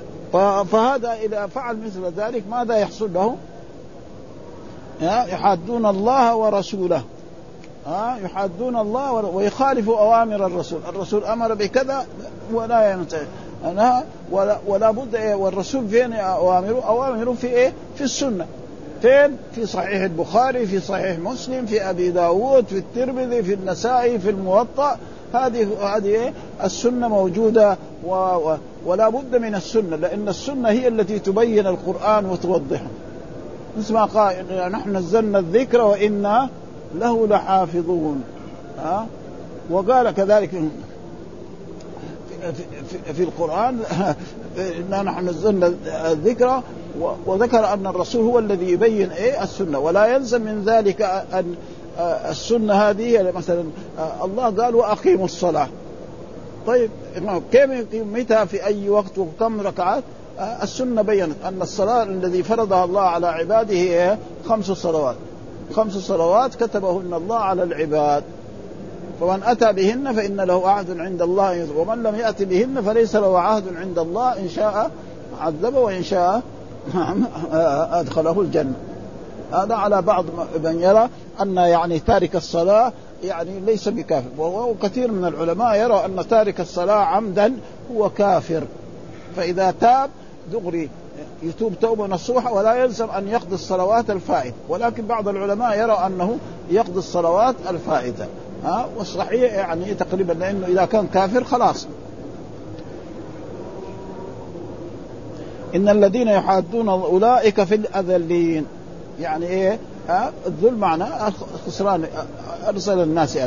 [0.64, 3.36] فهذا اذا فعل مثل ذلك ماذا يحصل له؟
[5.02, 7.04] يحادون الله ورسوله
[7.86, 12.06] ها يحادون الله ويخالفوا اوامر الرسول، الرسول امر بكذا
[12.54, 13.26] ولا ينتهي
[13.66, 18.46] أنا ولا, ولا بد إيه والرسول فين اوامره؟ اوامره في ايه؟ في السنه.
[19.02, 24.30] فين؟ في صحيح البخاري، في صحيح مسلم، في ابي داوود، في الترمذي، في النسائي، في
[24.30, 24.98] الموطأ،
[25.34, 25.68] هذه
[25.98, 28.14] هذه إيه؟ السنه موجوده و...
[28.16, 28.58] و...
[28.86, 32.88] ولا بد من السنه لان السنه هي التي تبين القران وتوضحه.
[33.78, 36.50] مثل ما قال نحن نزلنا الذكر وانا
[37.00, 38.24] له لحافظون
[38.78, 39.08] ها
[39.70, 40.68] وقال كذلك في,
[43.14, 43.80] في القرآن
[44.80, 46.64] إنا نحن نزلنا الذكرى
[47.26, 51.02] وذكر أن الرسول هو الذي يبين إيه السنة ولا يلزم من ذلك
[51.34, 51.56] أن
[52.30, 53.64] السنة هذه يعني مثلا
[54.24, 55.68] الله قال وأقيموا الصلاة
[56.68, 56.90] طيب
[57.52, 60.04] كم متى في أي وقت وكم ركعات
[60.40, 64.18] السنة بينت أن الصلاة الذي فرضها الله على عباده هي
[64.50, 65.16] خمس صلوات
[65.76, 68.24] خمس صلوات كتبهن الله على العباد
[69.22, 73.64] فمن أتى بهن فإن له عهد عند الله ومن لم يأت بهن فليس له عهد
[73.76, 74.92] عند الله إن شاء
[75.40, 76.42] عذبه وإن شاء
[78.00, 78.74] أدخله الجنة
[79.54, 80.26] هذا على بعض
[80.64, 81.10] من يرى
[81.42, 87.54] أن يعني تارك الصلاة يعني ليس بكافر وكثير من العلماء يرى أن تارك الصلاة عمدا
[87.96, 88.64] هو كافر
[89.36, 90.10] فإذا تاب
[90.54, 90.90] دغري
[91.44, 96.38] يتوب توبة نصوحة ولا يلزم أن يقضي الصلوات الفائتة ولكن بعض العلماء يرى أنه
[96.70, 98.26] يقضي الصلوات الفائتة
[98.64, 101.88] ها والصحيح يعني تقريبا لأنه إذا كان كافر خلاص
[105.76, 108.66] إن الذين يحادون أولئك في الأذلين
[109.20, 111.06] يعني إيه ها الذل معنى
[111.68, 112.06] خسران
[112.68, 113.38] أرسل الناس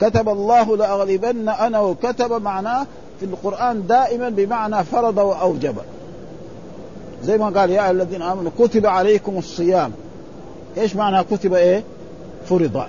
[0.00, 2.86] كتب الله لأغلبن أنا وكتب معناه
[3.20, 5.74] في القرآن دائما بمعنى فرض وأوجب
[7.24, 9.92] زي ما قال يا الذين آمنوا كتب عليكم الصيام
[10.78, 11.82] ايش معنى كتب ايه؟
[12.46, 12.82] فرض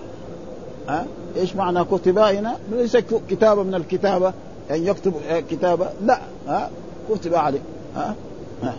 [0.88, 1.06] ها؟
[1.38, 2.98] ايش معنى كتب هنا؟ ليس
[3.30, 4.34] كتابه من الكتابه ان
[4.70, 5.14] يعني يكتب
[5.50, 6.70] كتابه لا ها؟
[7.10, 7.60] كتب عليه
[7.96, 8.16] ها؟
[8.64, 8.74] ها.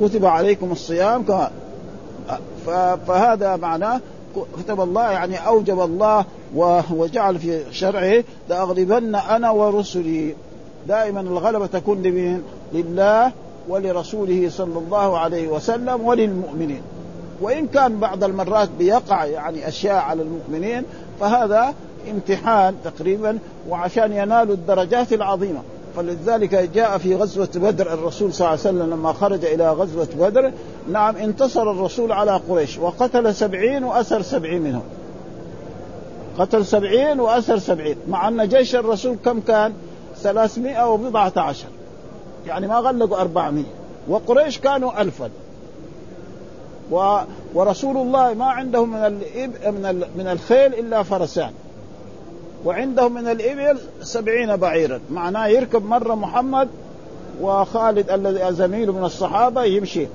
[0.00, 1.50] كتب عليكم الصيام كما
[3.08, 4.00] فهذا معناه
[4.58, 6.24] كتب الله يعني اوجب الله
[6.90, 10.34] وجعل في شرعه لاغلبن انا ورسلي
[10.88, 13.32] دائما الغلبة تكون لمين؟ لله
[13.68, 16.82] ولرسوله صلى الله عليه وسلم وللمؤمنين
[17.40, 20.82] وإن كان بعض المرات بيقع يعني أشياء على المؤمنين
[21.20, 21.74] فهذا
[22.10, 23.38] امتحان تقريبا
[23.68, 25.62] وعشان ينالوا الدرجات العظيمة
[25.96, 30.52] فلذلك جاء في غزوة بدر الرسول صلى الله عليه وسلم لما خرج إلى غزوة بدر
[30.92, 34.82] نعم انتصر الرسول على قريش وقتل سبعين وأسر سبعين منهم
[36.38, 39.72] قتل سبعين وأسر سبعين مع أن جيش الرسول كم كان
[40.22, 41.68] 300 وبضعة عشر
[42.46, 43.64] يعني ما غلقوا 400
[44.08, 45.30] وقريش كانوا ألفا
[46.90, 47.18] و...
[47.54, 49.74] ورسول الله ما عندهم من الإب...
[49.74, 50.04] من ال...
[50.16, 51.50] من الخيل إلا فرسان
[52.64, 56.68] وعندهم من الإبل سبعين بعيرا معناه يركب مرة محمد
[57.40, 60.06] وخالد الذي زميله من الصحابة يمشي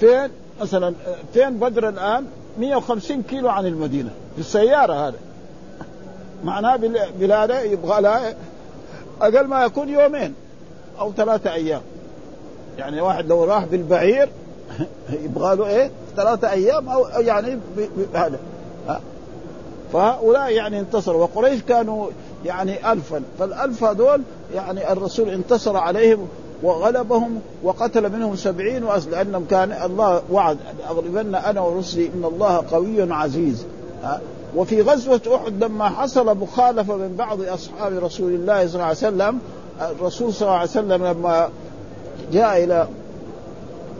[0.00, 0.28] فين
[0.60, 0.94] مثلا
[1.32, 2.24] فين بدر الآن
[2.58, 5.18] 150 كيلو عن المدينة بالسيارة هذا
[6.44, 6.76] معناه
[7.18, 8.34] بلاده يبغى لها
[9.22, 10.34] اقل ما يكون يومين
[11.00, 11.80] او ثلاثه ايام
[12.78, 14.28] يعني واحد لو راح بالبعير
[15.24, 17.58] يبغى له ايه ثلاثه ايام او يعني
[18.14, 18.38] هذا
[19.92, 22.06] فهؤلاء يعني انتصروا وقريش كانوا
[22.44, 24.22] يعني ألفا فالألف هذول
[24.54, 26.28] يعني الرسول انتصر عليهم
[26.62, 30.58] وغلبهم وقتل منهم سبعين وأس لأنهم كان الله وعد
[30.90, 33.64] أغلبن أنا ورسلي إن الله قوي عزيز
[34.56, 39.38] وفي غزوة أحد لما حصل مخالفة من بعض أصحاب رسول الله صلى الله عليه وسلم
[39.80, 41.48] الرسول صلى الله عليه وسلم لما
[42.32, 42.88] جاء إلى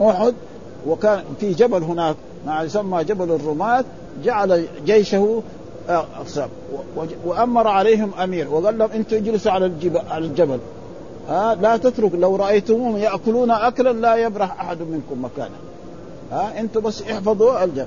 [0.00, 0.34] أحد
[0.86, 3.84] وكان في جبل هناك ما يسمى جبل الرماة
[4.24, 5.42] جعل جيشه
[5.88, 6.48] آه، أقسام
[7.24, 10.58] وأمر عليهم أمير وقال لهم أنتم اجلسوا على الجبل, على الجبل.
[11.28, 15.56] ها لا تترك لو رأيتموهم يأكلون أكلا لا يبرح أحد منكم مكانه
[16.32, 17.86] ها أنتم بس احفظوا الجبل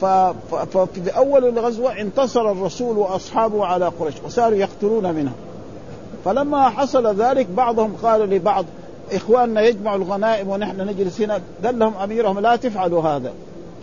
[0.00, 5.32] ففي اول الغزوه انتصر الرسول واصحابه على قريش وصاروا يقتلون منها
[6.24, 8.64] فلما حصل ذلك بعضهم قال لبعض
[9.12, 13.32] اخواننا يجمعوا الغنائم ونحن نجلس هنا قال لهم اميرهم لا تفعلوا هذا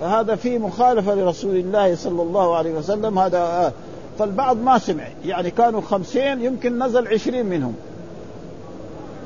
[0.02, 3.72] فهذا في مخالفه لرسول الله صلى الله عليه وسلم هذا آه
[4.20, 7.76] فالبعض ما سمع يعني كانوا خمسين يمكن نزل عشرين منهم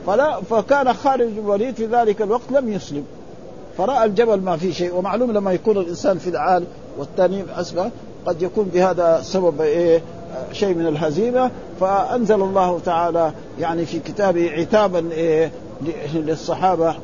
[0.08, 3.04] فلا فكان خالد بن الوليد في ذلك الوقت لم يسلم
[3.78, 6.64] فراى الجبل ما فيه شيء ومعلوم لما يكون الانسان في العال
[6.98, 7.90] والثاني أسفل
[8.26, 10.02] قد يكون بهذا سبب ايه
[10.52, 15.52] شيء من الهزيمه فانزل الله تعالى يعني في كتابه عتابا ايه
[16.14, 16.96] للصحابه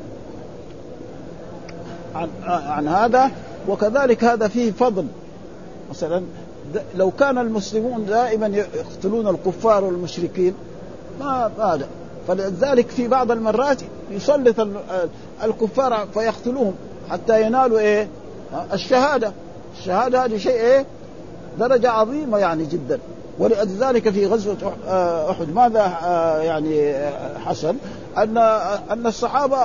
[2.14, 3.30] عن عن هذا
[3.68, 5.06] وكذلك هذا فيه فضل
[5.90, 6.22] مثلا
[6.96, 10.54] لو كان المسلمون دائما يقتلون الكفار والمشركين
[11.20, 11.88] ما هذا
[12.28, 13.78] فلذلك في بعض المرات
[14.10, 14.66] يسلط
[15.44, 16.74] الكفار فيقتلوهم
[17.10, 18.08] حتى ينالوا ايه
[18.72, 19.32] الشهاده
[19.78, 20.84] الشهاده هذه شيء ايه
[21.58, 22.98] درجه عظيمه يعني جدا
[23.38, 24.56] ولذلك في غزوه
[24.88, 27.76] آه، احد ماذا آه، يعني آه، حصل؟
[28.18, 28.36] ان
[28.90, 29.56] ان الصحابه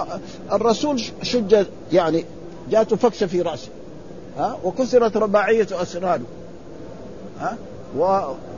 [0.52, 2.26] الرسول شج يعني
[2.72, 3.69] جاته فكشه في راسه
[4.38, 6.26] ها وكسرت رباعيه اسنانه
[7.41, 7.58] ها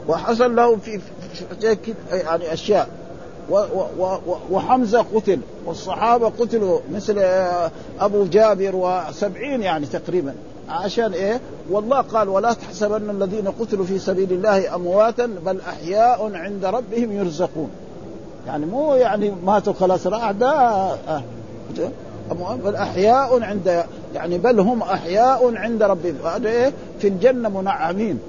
[0.07, 0.99] وحصل له في
[2.11, 2.89] يعني اشياء
[4.51, 10.33] وحمزة قتل والصحابة قتلوا مثل آه، أبو جابر وسبعين يعني تقريبا
[10.69, 16.65] عشان إيه والله قال ولا تحسبن الذين قتلوا في سبيل الله أمواتا بل أحياء عند
[16.65, 17.69] ربهم يرزقون
[18.47, 21.23] يعني مو يعني ماتوا خلاص راح ده آه.
[22.65, 28.19] بل أحياء عند يعني بل هم أحياء عند ربهم هذا إيه في الجنة منعمين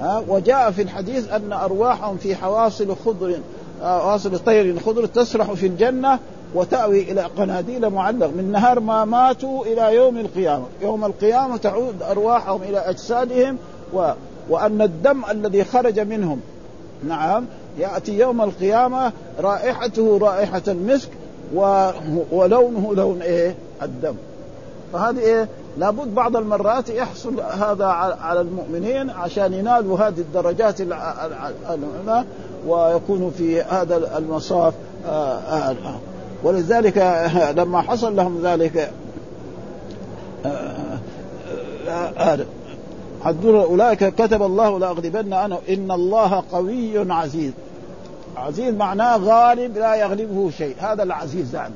[0.00, 3.36] ها وجاء في الحديث أن أرواحهم في حواصل خضر
[3.82, 6.18] واصل الطير الخضر تسرح في الجنه
[6.54, 12.62] وتأوي إلى قناديل معلق من نهار ما ماتوا إلى يوم القيامة يوم القيامة تعود أرواحهم
[12.62, 13.56] إلى أجسادهم
[13.94, 14.10] و...
[14.50, 16.40] وأن الدم الذي خرج منهم
[17.08, 17.46] نعم
[17.78, 21.08] يأتي يوم القيامة رائحته رائحة المسك
[21.54, 21.90] و...
[22.32, 24.14] ولونه لون إيه الدم
[24.92, 27.84] فهذه إيه لابد بعض المرات يحصل هذا
[28.20, 32.24] على المؤمنين عشان ينالوا هذه الدرجات العلماء
[32.66, 34.74] ويكونوا في هذا المصاف
[35.06, 35.98] آه، آه، آه.
[36.44, 36.98] ولذلك
[37.56, 38.90] لما حصل لهم ذلك
[43.26, 47.52] الدور اولئك كتب الله لاغلبن انا ان الله قوي عزيز
[48.36, 51.74] عزيز معناه غالب لا يغلبه شيء هذا العزيز يعني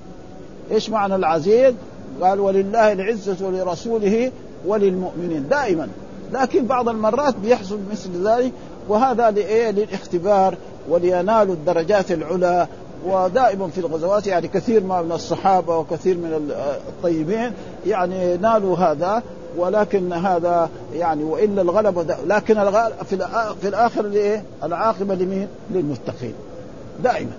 [0.70, 1.74] ايش معنى العزيز
[2.20, 4.30] قال ولله العزة ولرسوله
[4.66, 5.88] وللمؤمنين دائما
[6.32, 8.52] لكن بعض المرات بيحصل مثل ذلك
[8.88, 10.56] وهذا لإيه للاختبار
[10.88, 12.66] ولينالوا الدرجات العلى
[13.06, 16.52] ودائما في الغزوات يعني كثير ما من الصحابة وكثير من
[16.88, 17.52] الطيبين
[17.86, 19.22] يعني نالوا هذا
[19.56, 22.54] ولكن هذا يعني والا الغلبه لكن
[23.04, 23.18] في
[23.60, 26.34] في الاخر لايه؟ العاقبه لمين؟ للمتقين
[27.04, 27.30] دائما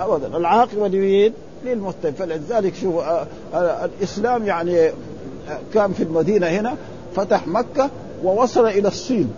[0.00, 1.32] ابدا العاقبه لمين؟
[1.64, 4.92] للمتقين فلذلك شو آه، آه، الاسلام يعني آه،
[5.74, 6.74] كان في المدينه هنا
[7.16, 7.90] فتح مكه
[8.24, 9.30] ووصل الى الصين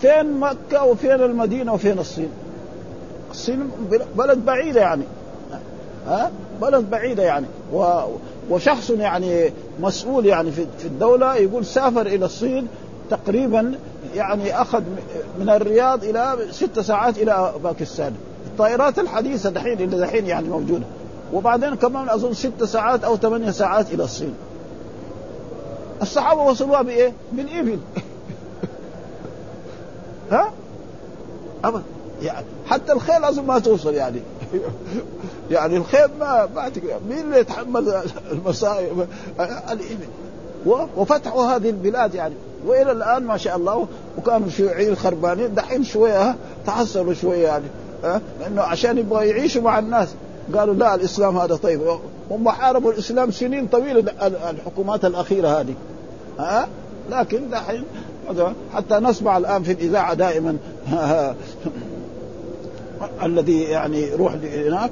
[0.00, 2.28] فين مكه وفين المدينه وفين الصين
[3.30, 3.70] الصين
[4.16, 5.02] بلد بعيده يعني
[6.06, 7.86] ها بلد بعيده يعني و
[8.50, 12.68] وشخص يعني مسؤول يعني في الدوله يقول سافر الى الصين
[13.10, 13.74] تقريبا
[14.14, 14.82] يعني اخذ
[15.40, 18.12] من الرياض الى ست ساعات الى باكستان
[18.50, 20.84] الطائرات الحديثه دحين اللي دحين يعني موجوده
[21.32, 24.34] وبعدين كمان اظن ست ساعات او ثمانية ساعات الى الصين
[26.02, 27.78] الصحابه وصلوها بايه؟ بالابل
[30.32, 30.52] ها؟
[31.64, 31.82] ابدا
[32.22, 34.20] يعني حتى الخيل اظن ما توصل يعني
[35.50, 36.70] يعني الخيل ما ما
[37.08, 37.94] مين اللي يتحمل
[38.32, 39.06] المصائب
[39.70, 40.08] الابل
[40.96, 42.34] وفتحوا هذه البلاد يعني
[42.66, 43.86] والى الان ما شاء الله
[44.18, 46.36] وكانوا شيوعيين خربانين دحين شويه
[46.66, 47.64] تحصلوا شويه يعني
[48.40, 50.08] لانه عشان يبغوا يعيشوا مع الناس
[50.54, 51.80] قالوا لا الاسلام هذا طيب
[52.30, 54.12] هم حاربوا الاسلام سنين طويله
[54.50, 55.74] الحكومات الاخيره هذه
[56.38, 56.68] ها
[57.10, 57.84] لكن دحين
[58.74, 60.56] حتى نسمع الان في الاذاعه دائما
[63.22, 64.90] الذي يعني يروح هناك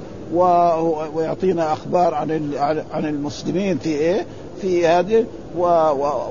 [1.15, 2.51] ويعطينا اخبار عن
[2.93, 4.25] عن المسلمين في ايه؟
[4.61, 5.25] في هذه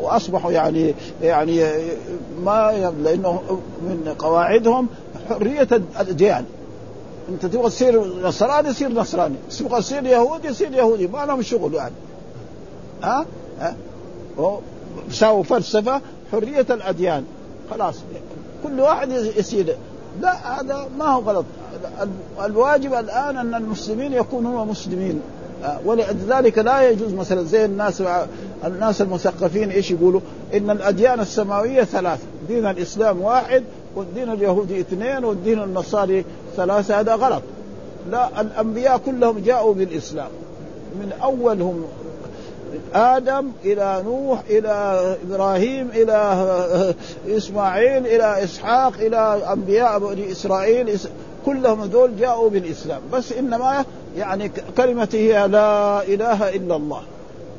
[0.02, 1.62] واصبحوا يعني يعني
[2.44, 3.42] ما لانه
[3.88, 4.86] من قواعدهم
[5.28, 5.68] حريه
[6.00, 6.44] الاديان
[7.28, 11.94] انت تبغى تصير نصراني صير نصراني تبغى تصير يهودي صير يهودي ما لهم شغل يعني
[13.02, 13.26] ها
[13.60, 13.74] ها
[15.10, 16.00] ساووا فلسفه
[16.32, 17.24] حريه الاديان
[17.70, 17.94] خلاص
[18.64, 19.76] كل واحد يصير
[20.20, 21.44] لا هذا ما هو غلط
[22.44, 25.20] الواجب الان ان المسلمين يكونوا هم مسلمين
[25.64, 28.02] آه، ولذلك لا يجوز مثلا زي الناس
[28.64, 30.20] الناس المثقفين ايش يقولوا؟
[30.54, 32.18] ان الاديان السماويه ثلاث،
[32.48, 33.64] دين الاسلام واحد
[33.96, 36.24] والدين اليهودي اثنين والدين النصاري
[36.56, 37.42] ثلاثة هذا غلط
[38.10, 40.28] لا الأنبياء كلهم جاءوا بالإسلام
[41.00, 41.84] من أولهم
[42.94, 46.44] آدم إلى نوح إلى إبراهيم إلى
[47.28, 50.98] إسماعيل إلى إسحاق إلى أنبياء بني إسرائيل
[51.46, 53.84] كلهم دول جاءوا بالإسلام بس إنما
[54.16, 57.02] يعني كلمته هي لا إله إلا الله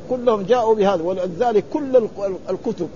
[0.10, 2.08] كلهم جاءوا بهذا ولذلك كل
[2.50, 2.90] الكتب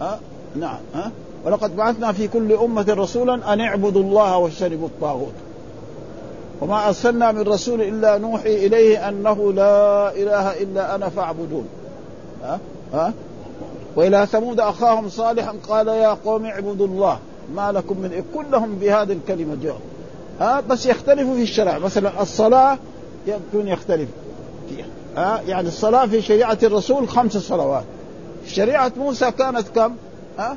[0.00, 0.20] ها
[0.56, 1.10] نعم ها
[1.46, 5.32] ولقد بعثنا في كل أمة رسولا أن اعبدوا الله واجتنبوا الطاغوت
[6.60, 11.66] وما أرسلنا من رسول إلا نوحي إليه أنه لا إله إلا أنا فاعبدون
[12.42, 12.58] ها
[12.94, 13.12] ها
[13.96, 17.18] وإلى ثمود أخاهم صالحا قال يا قوم اعبدوا الله
[17.54, 19.76] ما لكم من إيه؟ كلهم بهذه الكلمة جاء
[20.40, 22.78] ها بس يختلفوا في الشرع مثلا الصلاة
[23.26, 24.08] يكون يختلف
[24.68, 24.86] فيها
[25.16, 27.84] ها يعني الصلاة في شريعة الرسول خمس صلوات
[28.46, 29.94] شريعة موسى كانت كم؟
[30.38, 30.56] ها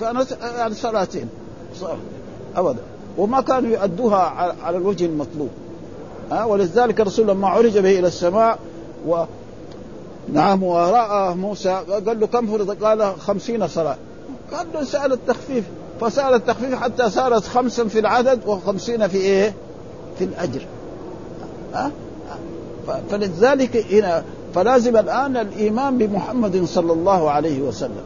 [0.00, 1.28] كانت يعني صلاتين
[2.56, 2.82] ابدا
[3.18, 4.16] وما كانوا يؤدوها
[4.64, 5.48] على الوجه المطلوب
[6.32, 8.58] ها ولذلك الرسول لما عرج به الى السماء
[9.08, 9.24] و
[10.32, 11.74] نعم وراى موسى
[12.06, 13.96] قال له كم فرض؟ قال خمسين صلاه
[14.52, 15.64] قال له سال التخفيف
[16.00, 19.54] فسال التخفيف حتى صارت خمسا في العدد وخمسين في ايه؟
[20.18, 20.66] في الاجر
[21.74, 21.90] ها
[23.10, 24.24] فلذلك هنا
[24.54, 28.02] فلازم الان الايمان بمحمد صلى الله عليه وسلم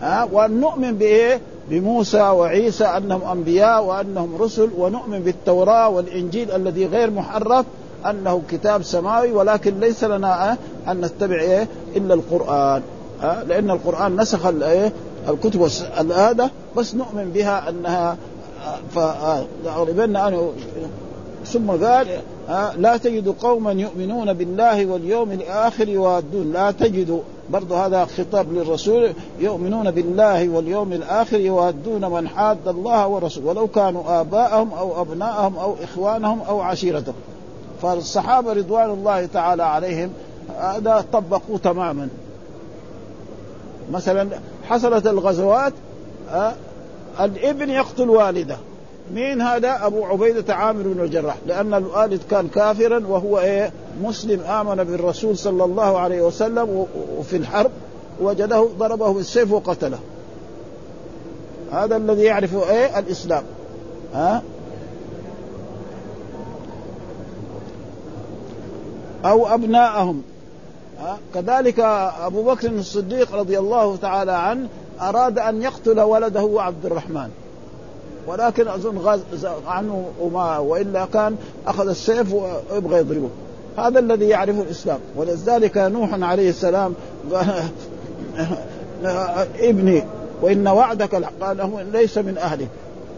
[0.00, 1.40] ها وان نؤمن بايه؟
[1.70, 7.66] بموسى وعيسى انهم انبياء وانهم رسل ونؤمن بالتوراه والانجيل الذي غير محرف
[8.10, 10.56] انه كتاب سماوي ولكن ليس لنا
[10.88, 12.82] ان نتبع ايه؟ الا القران
[13.22, 14.92] ها لان القران نسخ الايه؟
[15.28, 15.68] الكتب
[16.14, 18.16] هذا بس نؤمن بها انها
[18.94, 20.48] فأغلبن أنا
[21.46, 22.06] ثم قال
[22.78, 29.90] لا تجد قوما يؤمنون بالله واليوم الآخر يوادون لا تجد برضه هذا خطاب للرسول يؤمنون
[29.90, 36.40] بالله واليوم الآخر يوادون من حاد الله ورسوله ولو كانوا آباءهم أو أبناءهم أو إخوانهم
[36.48, 37.14] أو عشيرتهم
[37.82, 40.10] فالصحابة رضوان الله تعالى عليهم
[40.58, 42.08] هذا طبقوه تماما
[43.92, 44.28] مثلا
[44.68, 45.72] حصلت الغزوات
[46.34, 46.52] آه،
[47.20, 48.56] الابن يقتل والده
[49.14, 54.84] مين هذا ابو عبيده عامر بن الجراح لان الوالد كان كافرا وهو ايه مسلم امن
[54.84, 56.86] بالرسول صلى الله عليه وسلم
[57.18, 57.70] وفي الحرب
[58.20, 59.98] وجده ضربه بالسيف وقتله
[61.72, 63.42] هذا الذي يعرف ايه الاسلام
[64.14, 64.42] ها
[69.24, 70.22] او ابناءهم
[71.00, 74.68] ها؟ كذلك ابو بكر الصديق رضي الله تعالى عنه
[75.00, 77.28] اراد ان يقتل ولده عبد الرحمن
[78.28, 79.20] ولكن اظن غاز
[79.66, 83.28] عنه وما والا كان اخذ السيف ويبغى يضربه
[83.78, 86.94] هذا الذي يعرفه الاسلام ولذلك نوح عليه السلام
[89.70, 90.02] ابني
[90.42, 92.68] وان وعدك قال ليس من اهلك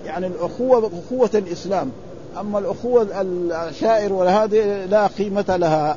[0.07, 1.91] يعني الاخوه اخوه الاسلام
[2.41, 5.97] اما الاخوه الشائر وهذه لا قيمه لها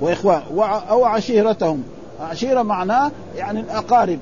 [0.00, 0.42] واخوان
[0.90, 1.82] او عشيرتهم
[2.30, 4.18] عشيره معناه يعني الاقارب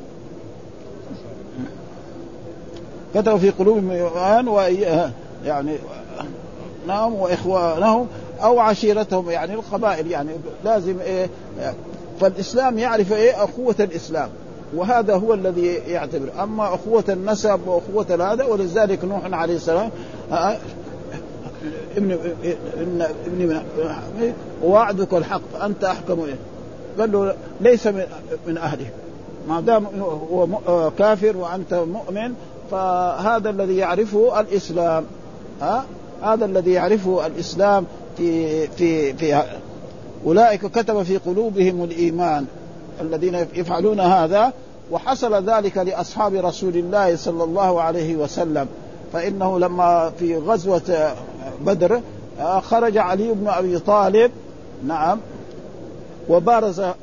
[3.17, 5.11] كتبوا في قلوبهم الايمان
[5.45, 5.77] يعني
[6.87, 8.07] نعم واخوانهم
[8.43, 10.31] او عشيرتهم يعني القبائل يعني
[10.65, 11.29] لازم ايه
[12.21, 14.29] فالاسلام يعرف ايه اخوه الاسلام
[14.75, 19.91] وهذا هو الذي يعتبر اما اخوه النسب واخوه هذا ولذلك نوح عليه السلام
[21.97, 22.19] ابن
[23.27, 23.63] ابن
[24.65, 26.35] ابن الحق انت احكم إيه؟
[27.01, 27.87] قال له ليس
[28.47, 28.87] من اهله
[29.49, 29.87] ما دام
[30.31, 32.33] هو كافر وانت مؤمن
[32.71, 35.05] فهذا الذي يعرفه الاسلام
[35.61, 35.85] ها
[36.23, 37.85] هذا الذي يعرفه الاسلام
[38.17, 39.43] في في في
[40.27, 42.47] اولئك كتب في قلوبهم الايمان
[43.01, 44.53] الذين يفعلون هذا
[44.91, 48.67] وحصل ذلك لاصحاب رسول الله صلى الله عليه وسلم
[49.13, 51.15] فانه لما في غزوه
[51.61, 52.01] بدر
[52.41, 54.31] آه، خرج علي بن ابي طالب
[54.87, 55.21] نعم
[56.29, 56.95] وبارز آه،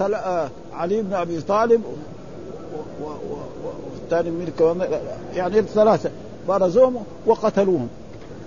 [0.00, 1.80] آه، علي بن ابي طالب
[4.12, 4.90] والثاني ملك
[5.36, 6.10] يعني الثلاثه
[6.48, 6.96] بارزوهم
[7.26, 7.88] وقتلوهم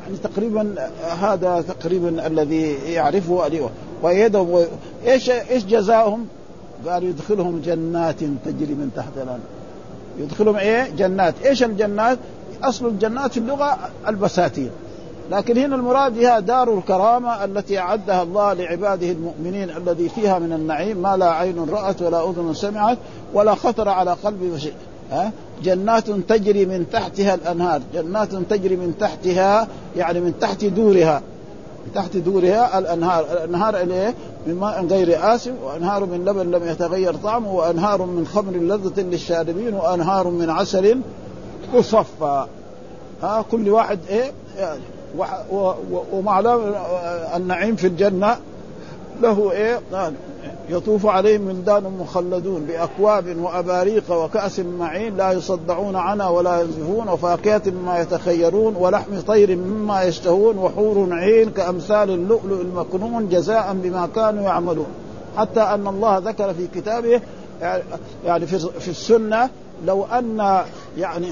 [0.05, 0.75] يعني تقريبا
[1.19, 3.69] هذا تقريبا الذي يعرفه اليوم
[4.03, 4.61] ويدهم
[5.07, 6.25] ايش ايش جزاؤهم؟
[6.87, 9.39] قالوا يدخلهم جنات تجري من تحت الانهار
[10.19, 12.17] يدخلهم ايه؟ جنات، ايش الجنات؟
[12.63, 14.69] اصل الجنات في اللغه البساتين
[15.31, 20.97] لكن هنا المراد بها دار الكرامة التي أعدها الله لعباده المؤمنين الذي فيها من النعيم
[20.97, 22.97] ما لا عين رأت ولا أذن سمعت
[23.33, 24.73] ولا خطر على قلب بشيء
[25.11, 25.31] ها
[25.63, 31.21] جنات تجري من تحتها الانهار، جنات تجري من تحتها يعني من تحت دورها
[31.85, 34.13] من تحت دورها الانهار، الانهار الايه؟
[34.47, 39.73] من ماء غير آسف وأنهار من لبن لم يتغير طعمه وأنهار من خمر لذة للشاربين
[39.73, 40.99] وأنهار من عسل
[41.73, 42.45] مصفى
[43.21, 44.79] ها كل واحد إيه يعني
[46.13, 46.71] ومعلوم
[47.35, 48.35] النعيم في الجنة
[49.21, 49.79] له ايه
[50.69, 57.99] يطوف عليهم ولدان مخلدون باكواب واباريق وكاس معين لا يصدعون عنها ولا ينزفون وفاكهه مما
[57.99, 64.85] يتخيرون ولحم طير مما يشتهون وحور عين كامثال اللؤلؤ المكنون جزاء بما كانوا يعملون
[65.37, 67.21] حتى ان الله ذكر في كتابه
[68.25, 68.45] يعني
[68.79, 69.49] في السنه
[69.85, 70.61] لو ان
[70.97, 71.27] يعني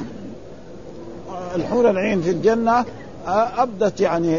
[1.56, 2.86] الحور العين في الجنه
[3.28, 4.38] ابدت يعني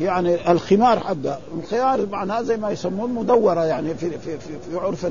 [0.00, 5.06] يعني الخمار حقها، الخيار معناها زي ما يسمون مدوره يعني في في في, في عرف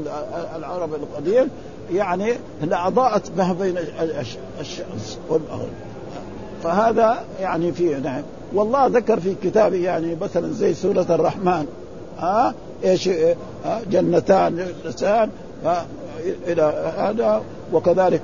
[0.55, 1.47] العرب القديم
[1.93, 3.77] يعني لاضاءت ما بين
[4.59, 5.69] الشمس والارض.
[6.63, 11.65] فهذا يعني في نعم والله ذكر في كتابه يعني مثلا زي سوره الرحمن
[12.19, 12.53] ها آه،
[12.87, 13.35] ايش آه،
[13.91, 15.29] جنتان جنتان
[15.65, 15.85] آه،
[16.47, 17.41] الى هذا
[17.73, 18.21] وكذلك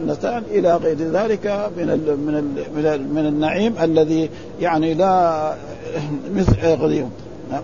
[0.00, 1.46] النسان آه، الى غير ذلك
[1.78, 4.30] من الـ من الـ من, الـ من النعيم الذي
[4.60, 5.54] يعني لا
[6.36, 7.08] مثل غيره
[7.50, 7.62] نعم.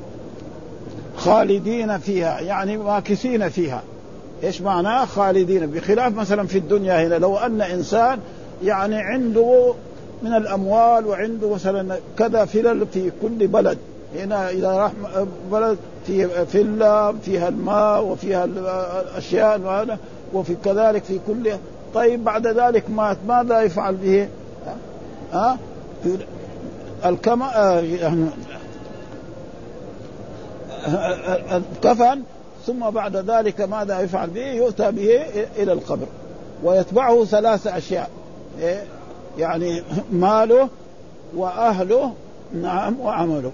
[1.17, 3.83] خالدين فيها يعني ماكثين فيها
[4.45, 8.19] ايش معناه خالدين بخلاف مثلا في الدنيا هنا لو ان انسان
[8.65, 9.75] يعني عنده
[10.23, 13.79] من الاموال وعنده مثلا كذا فلل في كل بلد
[14.17, 14.93] هنا اذا راح
[15.53, 18.45] بلد في فله فيها الماء وفيها
[19.01, 19.99] الاشياء وهذا
[20.33, 21.53] وفي كذلك في كل
[21.95, 24.29] طيب بعد ذلك مات ماذا يفعل به؟
[25.33, 25.59] ها؟
[27.05, 28.27] الكما آه، يعني،
[31.57, 32.23] الكفن
[32.67, 35.23] ثم بعد ذلك ماذا يفعل به؟ يؤتى به
[35.57, 36.07] الى القبر
[36.65, 38.09] ويتبعه ثلاث اشياء
[38.61, 38.83] إيه؟
[39.39, 39.83] يعني
[40.13, 40.69] ماله
[41.37, 42.13] واهله
[42.55, 43.53] نعم وعمله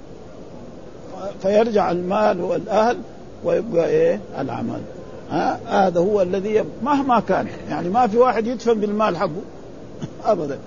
[1.42, 2.98] فيرجع المال والاهل
[3.44, 4.80] ويبقى ايه العمل
[5.30, 9.30] ها هذا هو الذي مهما كان يعني ما في واحد يدفن بالمال حقه
[10.32, 10.58] ابدا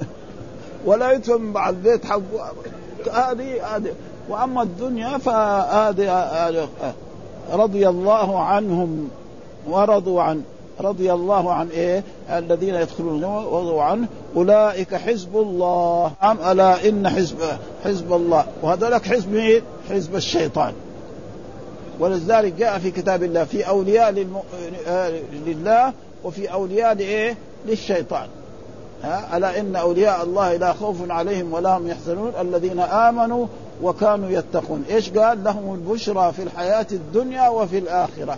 [0.86, 2.52] ولا يدفن مع البيت حقه
[3.14, 3.92] هذه هذه
[4.30, 6.68] واما الدنيا فهذه
[7.54, 9.10] رضي الله عنهم
[9.70, 10.42] ورضوا عن
[10.82, 17.38] رضي الله عن ايه الذين يدخلون ورضوا عنه أولئك حزب الله أم ألا إن حزب
[17.84, 20.74] حزب الله وهذولك حزب مين؟ إيه؟ حزب الشيطان
[22.00, 24.38] ولذلك جاء في كتاب الله في أولياء للم...
[25.46, 28.28] لله وفي أولياء لإيه؟ للشيطان
[29.04, 33.48] ها ألا إن أولياء الله لا خوف عليهم ولا هم يحزنون الذين آمنوا
[33.84, 38.38] وكانوا يتقون إيش قال لهم البشرى في الحياة الدنيا وفي الآخرة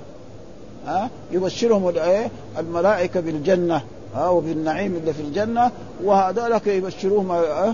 [0.88, 3.82] ها يبشرهم إيه؟ الملائكة بالجنة
[4.16, 5.72] ها وبالنعيم اللي في الجنه
[6.04, 7.36] وهذولك يبشروهم اه،
[7.70, 7.74] اه،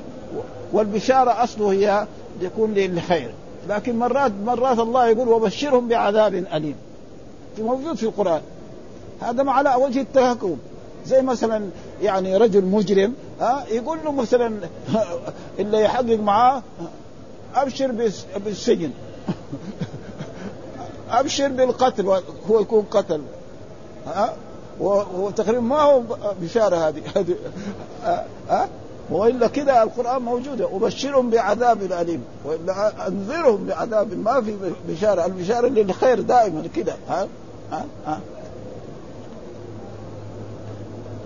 [0.73, 2.07] والبشاره اصله هي
[2.41, 3.31] يكون للخير
[3.69, 6.75] لكن مرات مرات الله يقول وبشرهم بعذاب اليم
[7.59, 8.41] موجود في القران
[9.21, 10.57] هذا ما على وجه التهكم
[11.07, 11.69] زي مثلا
[12.01, 14.53] يعني رجل مجرم ها يقول له مثلا
[15.59, 16.61] اللي يحقق معاه
[17.55, 17.91] ابشر
[18.45, 18.89] بالسجن
[21.09, 22.07] ابشر بالقتل
[22.49, 23.21] هو يكون قتل
[24.07, 24.33] ها
[24.79, 26.01] وتقريبا ما هو
[26.41, 27.35] بشاره هذه هذه
[28.49, 28.69] ها
[29.09, 34.55] والا كذا القران موجود وبشرهم بعذاب الاليم والا انذرهم بعذاب ما في
[34.89, 37.27] بشاره البشاره للخير دائما كذا ها
[37.71, 38.19] ها ها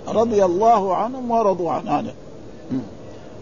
[0.08, 2.14] رضي الله عنهم ورضوا عن هذا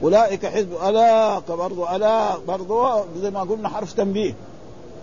[0.04, 2.84] اولئك حزب الا برضو الا برضو
[3.22, 4.34] زي ما قلنا حرف تنبيه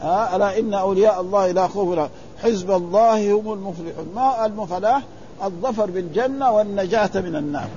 [0.03, 1.99] ها الا ان اولياء الله لا خوف
[2.45, 5.03] حزب الله هم المفلحون ما المفلاح
[5.45, 7.69] الظفر بالجنة والنجاة من النار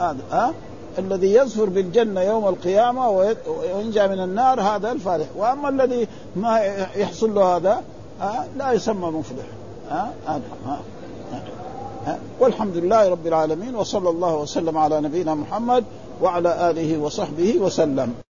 [0.00, 0.52] هذا ها
[0.98, 6.58] الذي يظفر بالجنة يوم القيامة وينجى من النار هذا الفالح وأما الذي ما
[6.96, 7.82] يحصل له هذا
[8.20, 9.46] ها لا يسمى مفلح
[9.90, 10.42] ها هذا
[12.06, 15.84] ها والحمد لله رب العالمين وصلى الله وسلم على نبينا محمد
[16.22, 18.25] وعلى آله وصحبه وسلم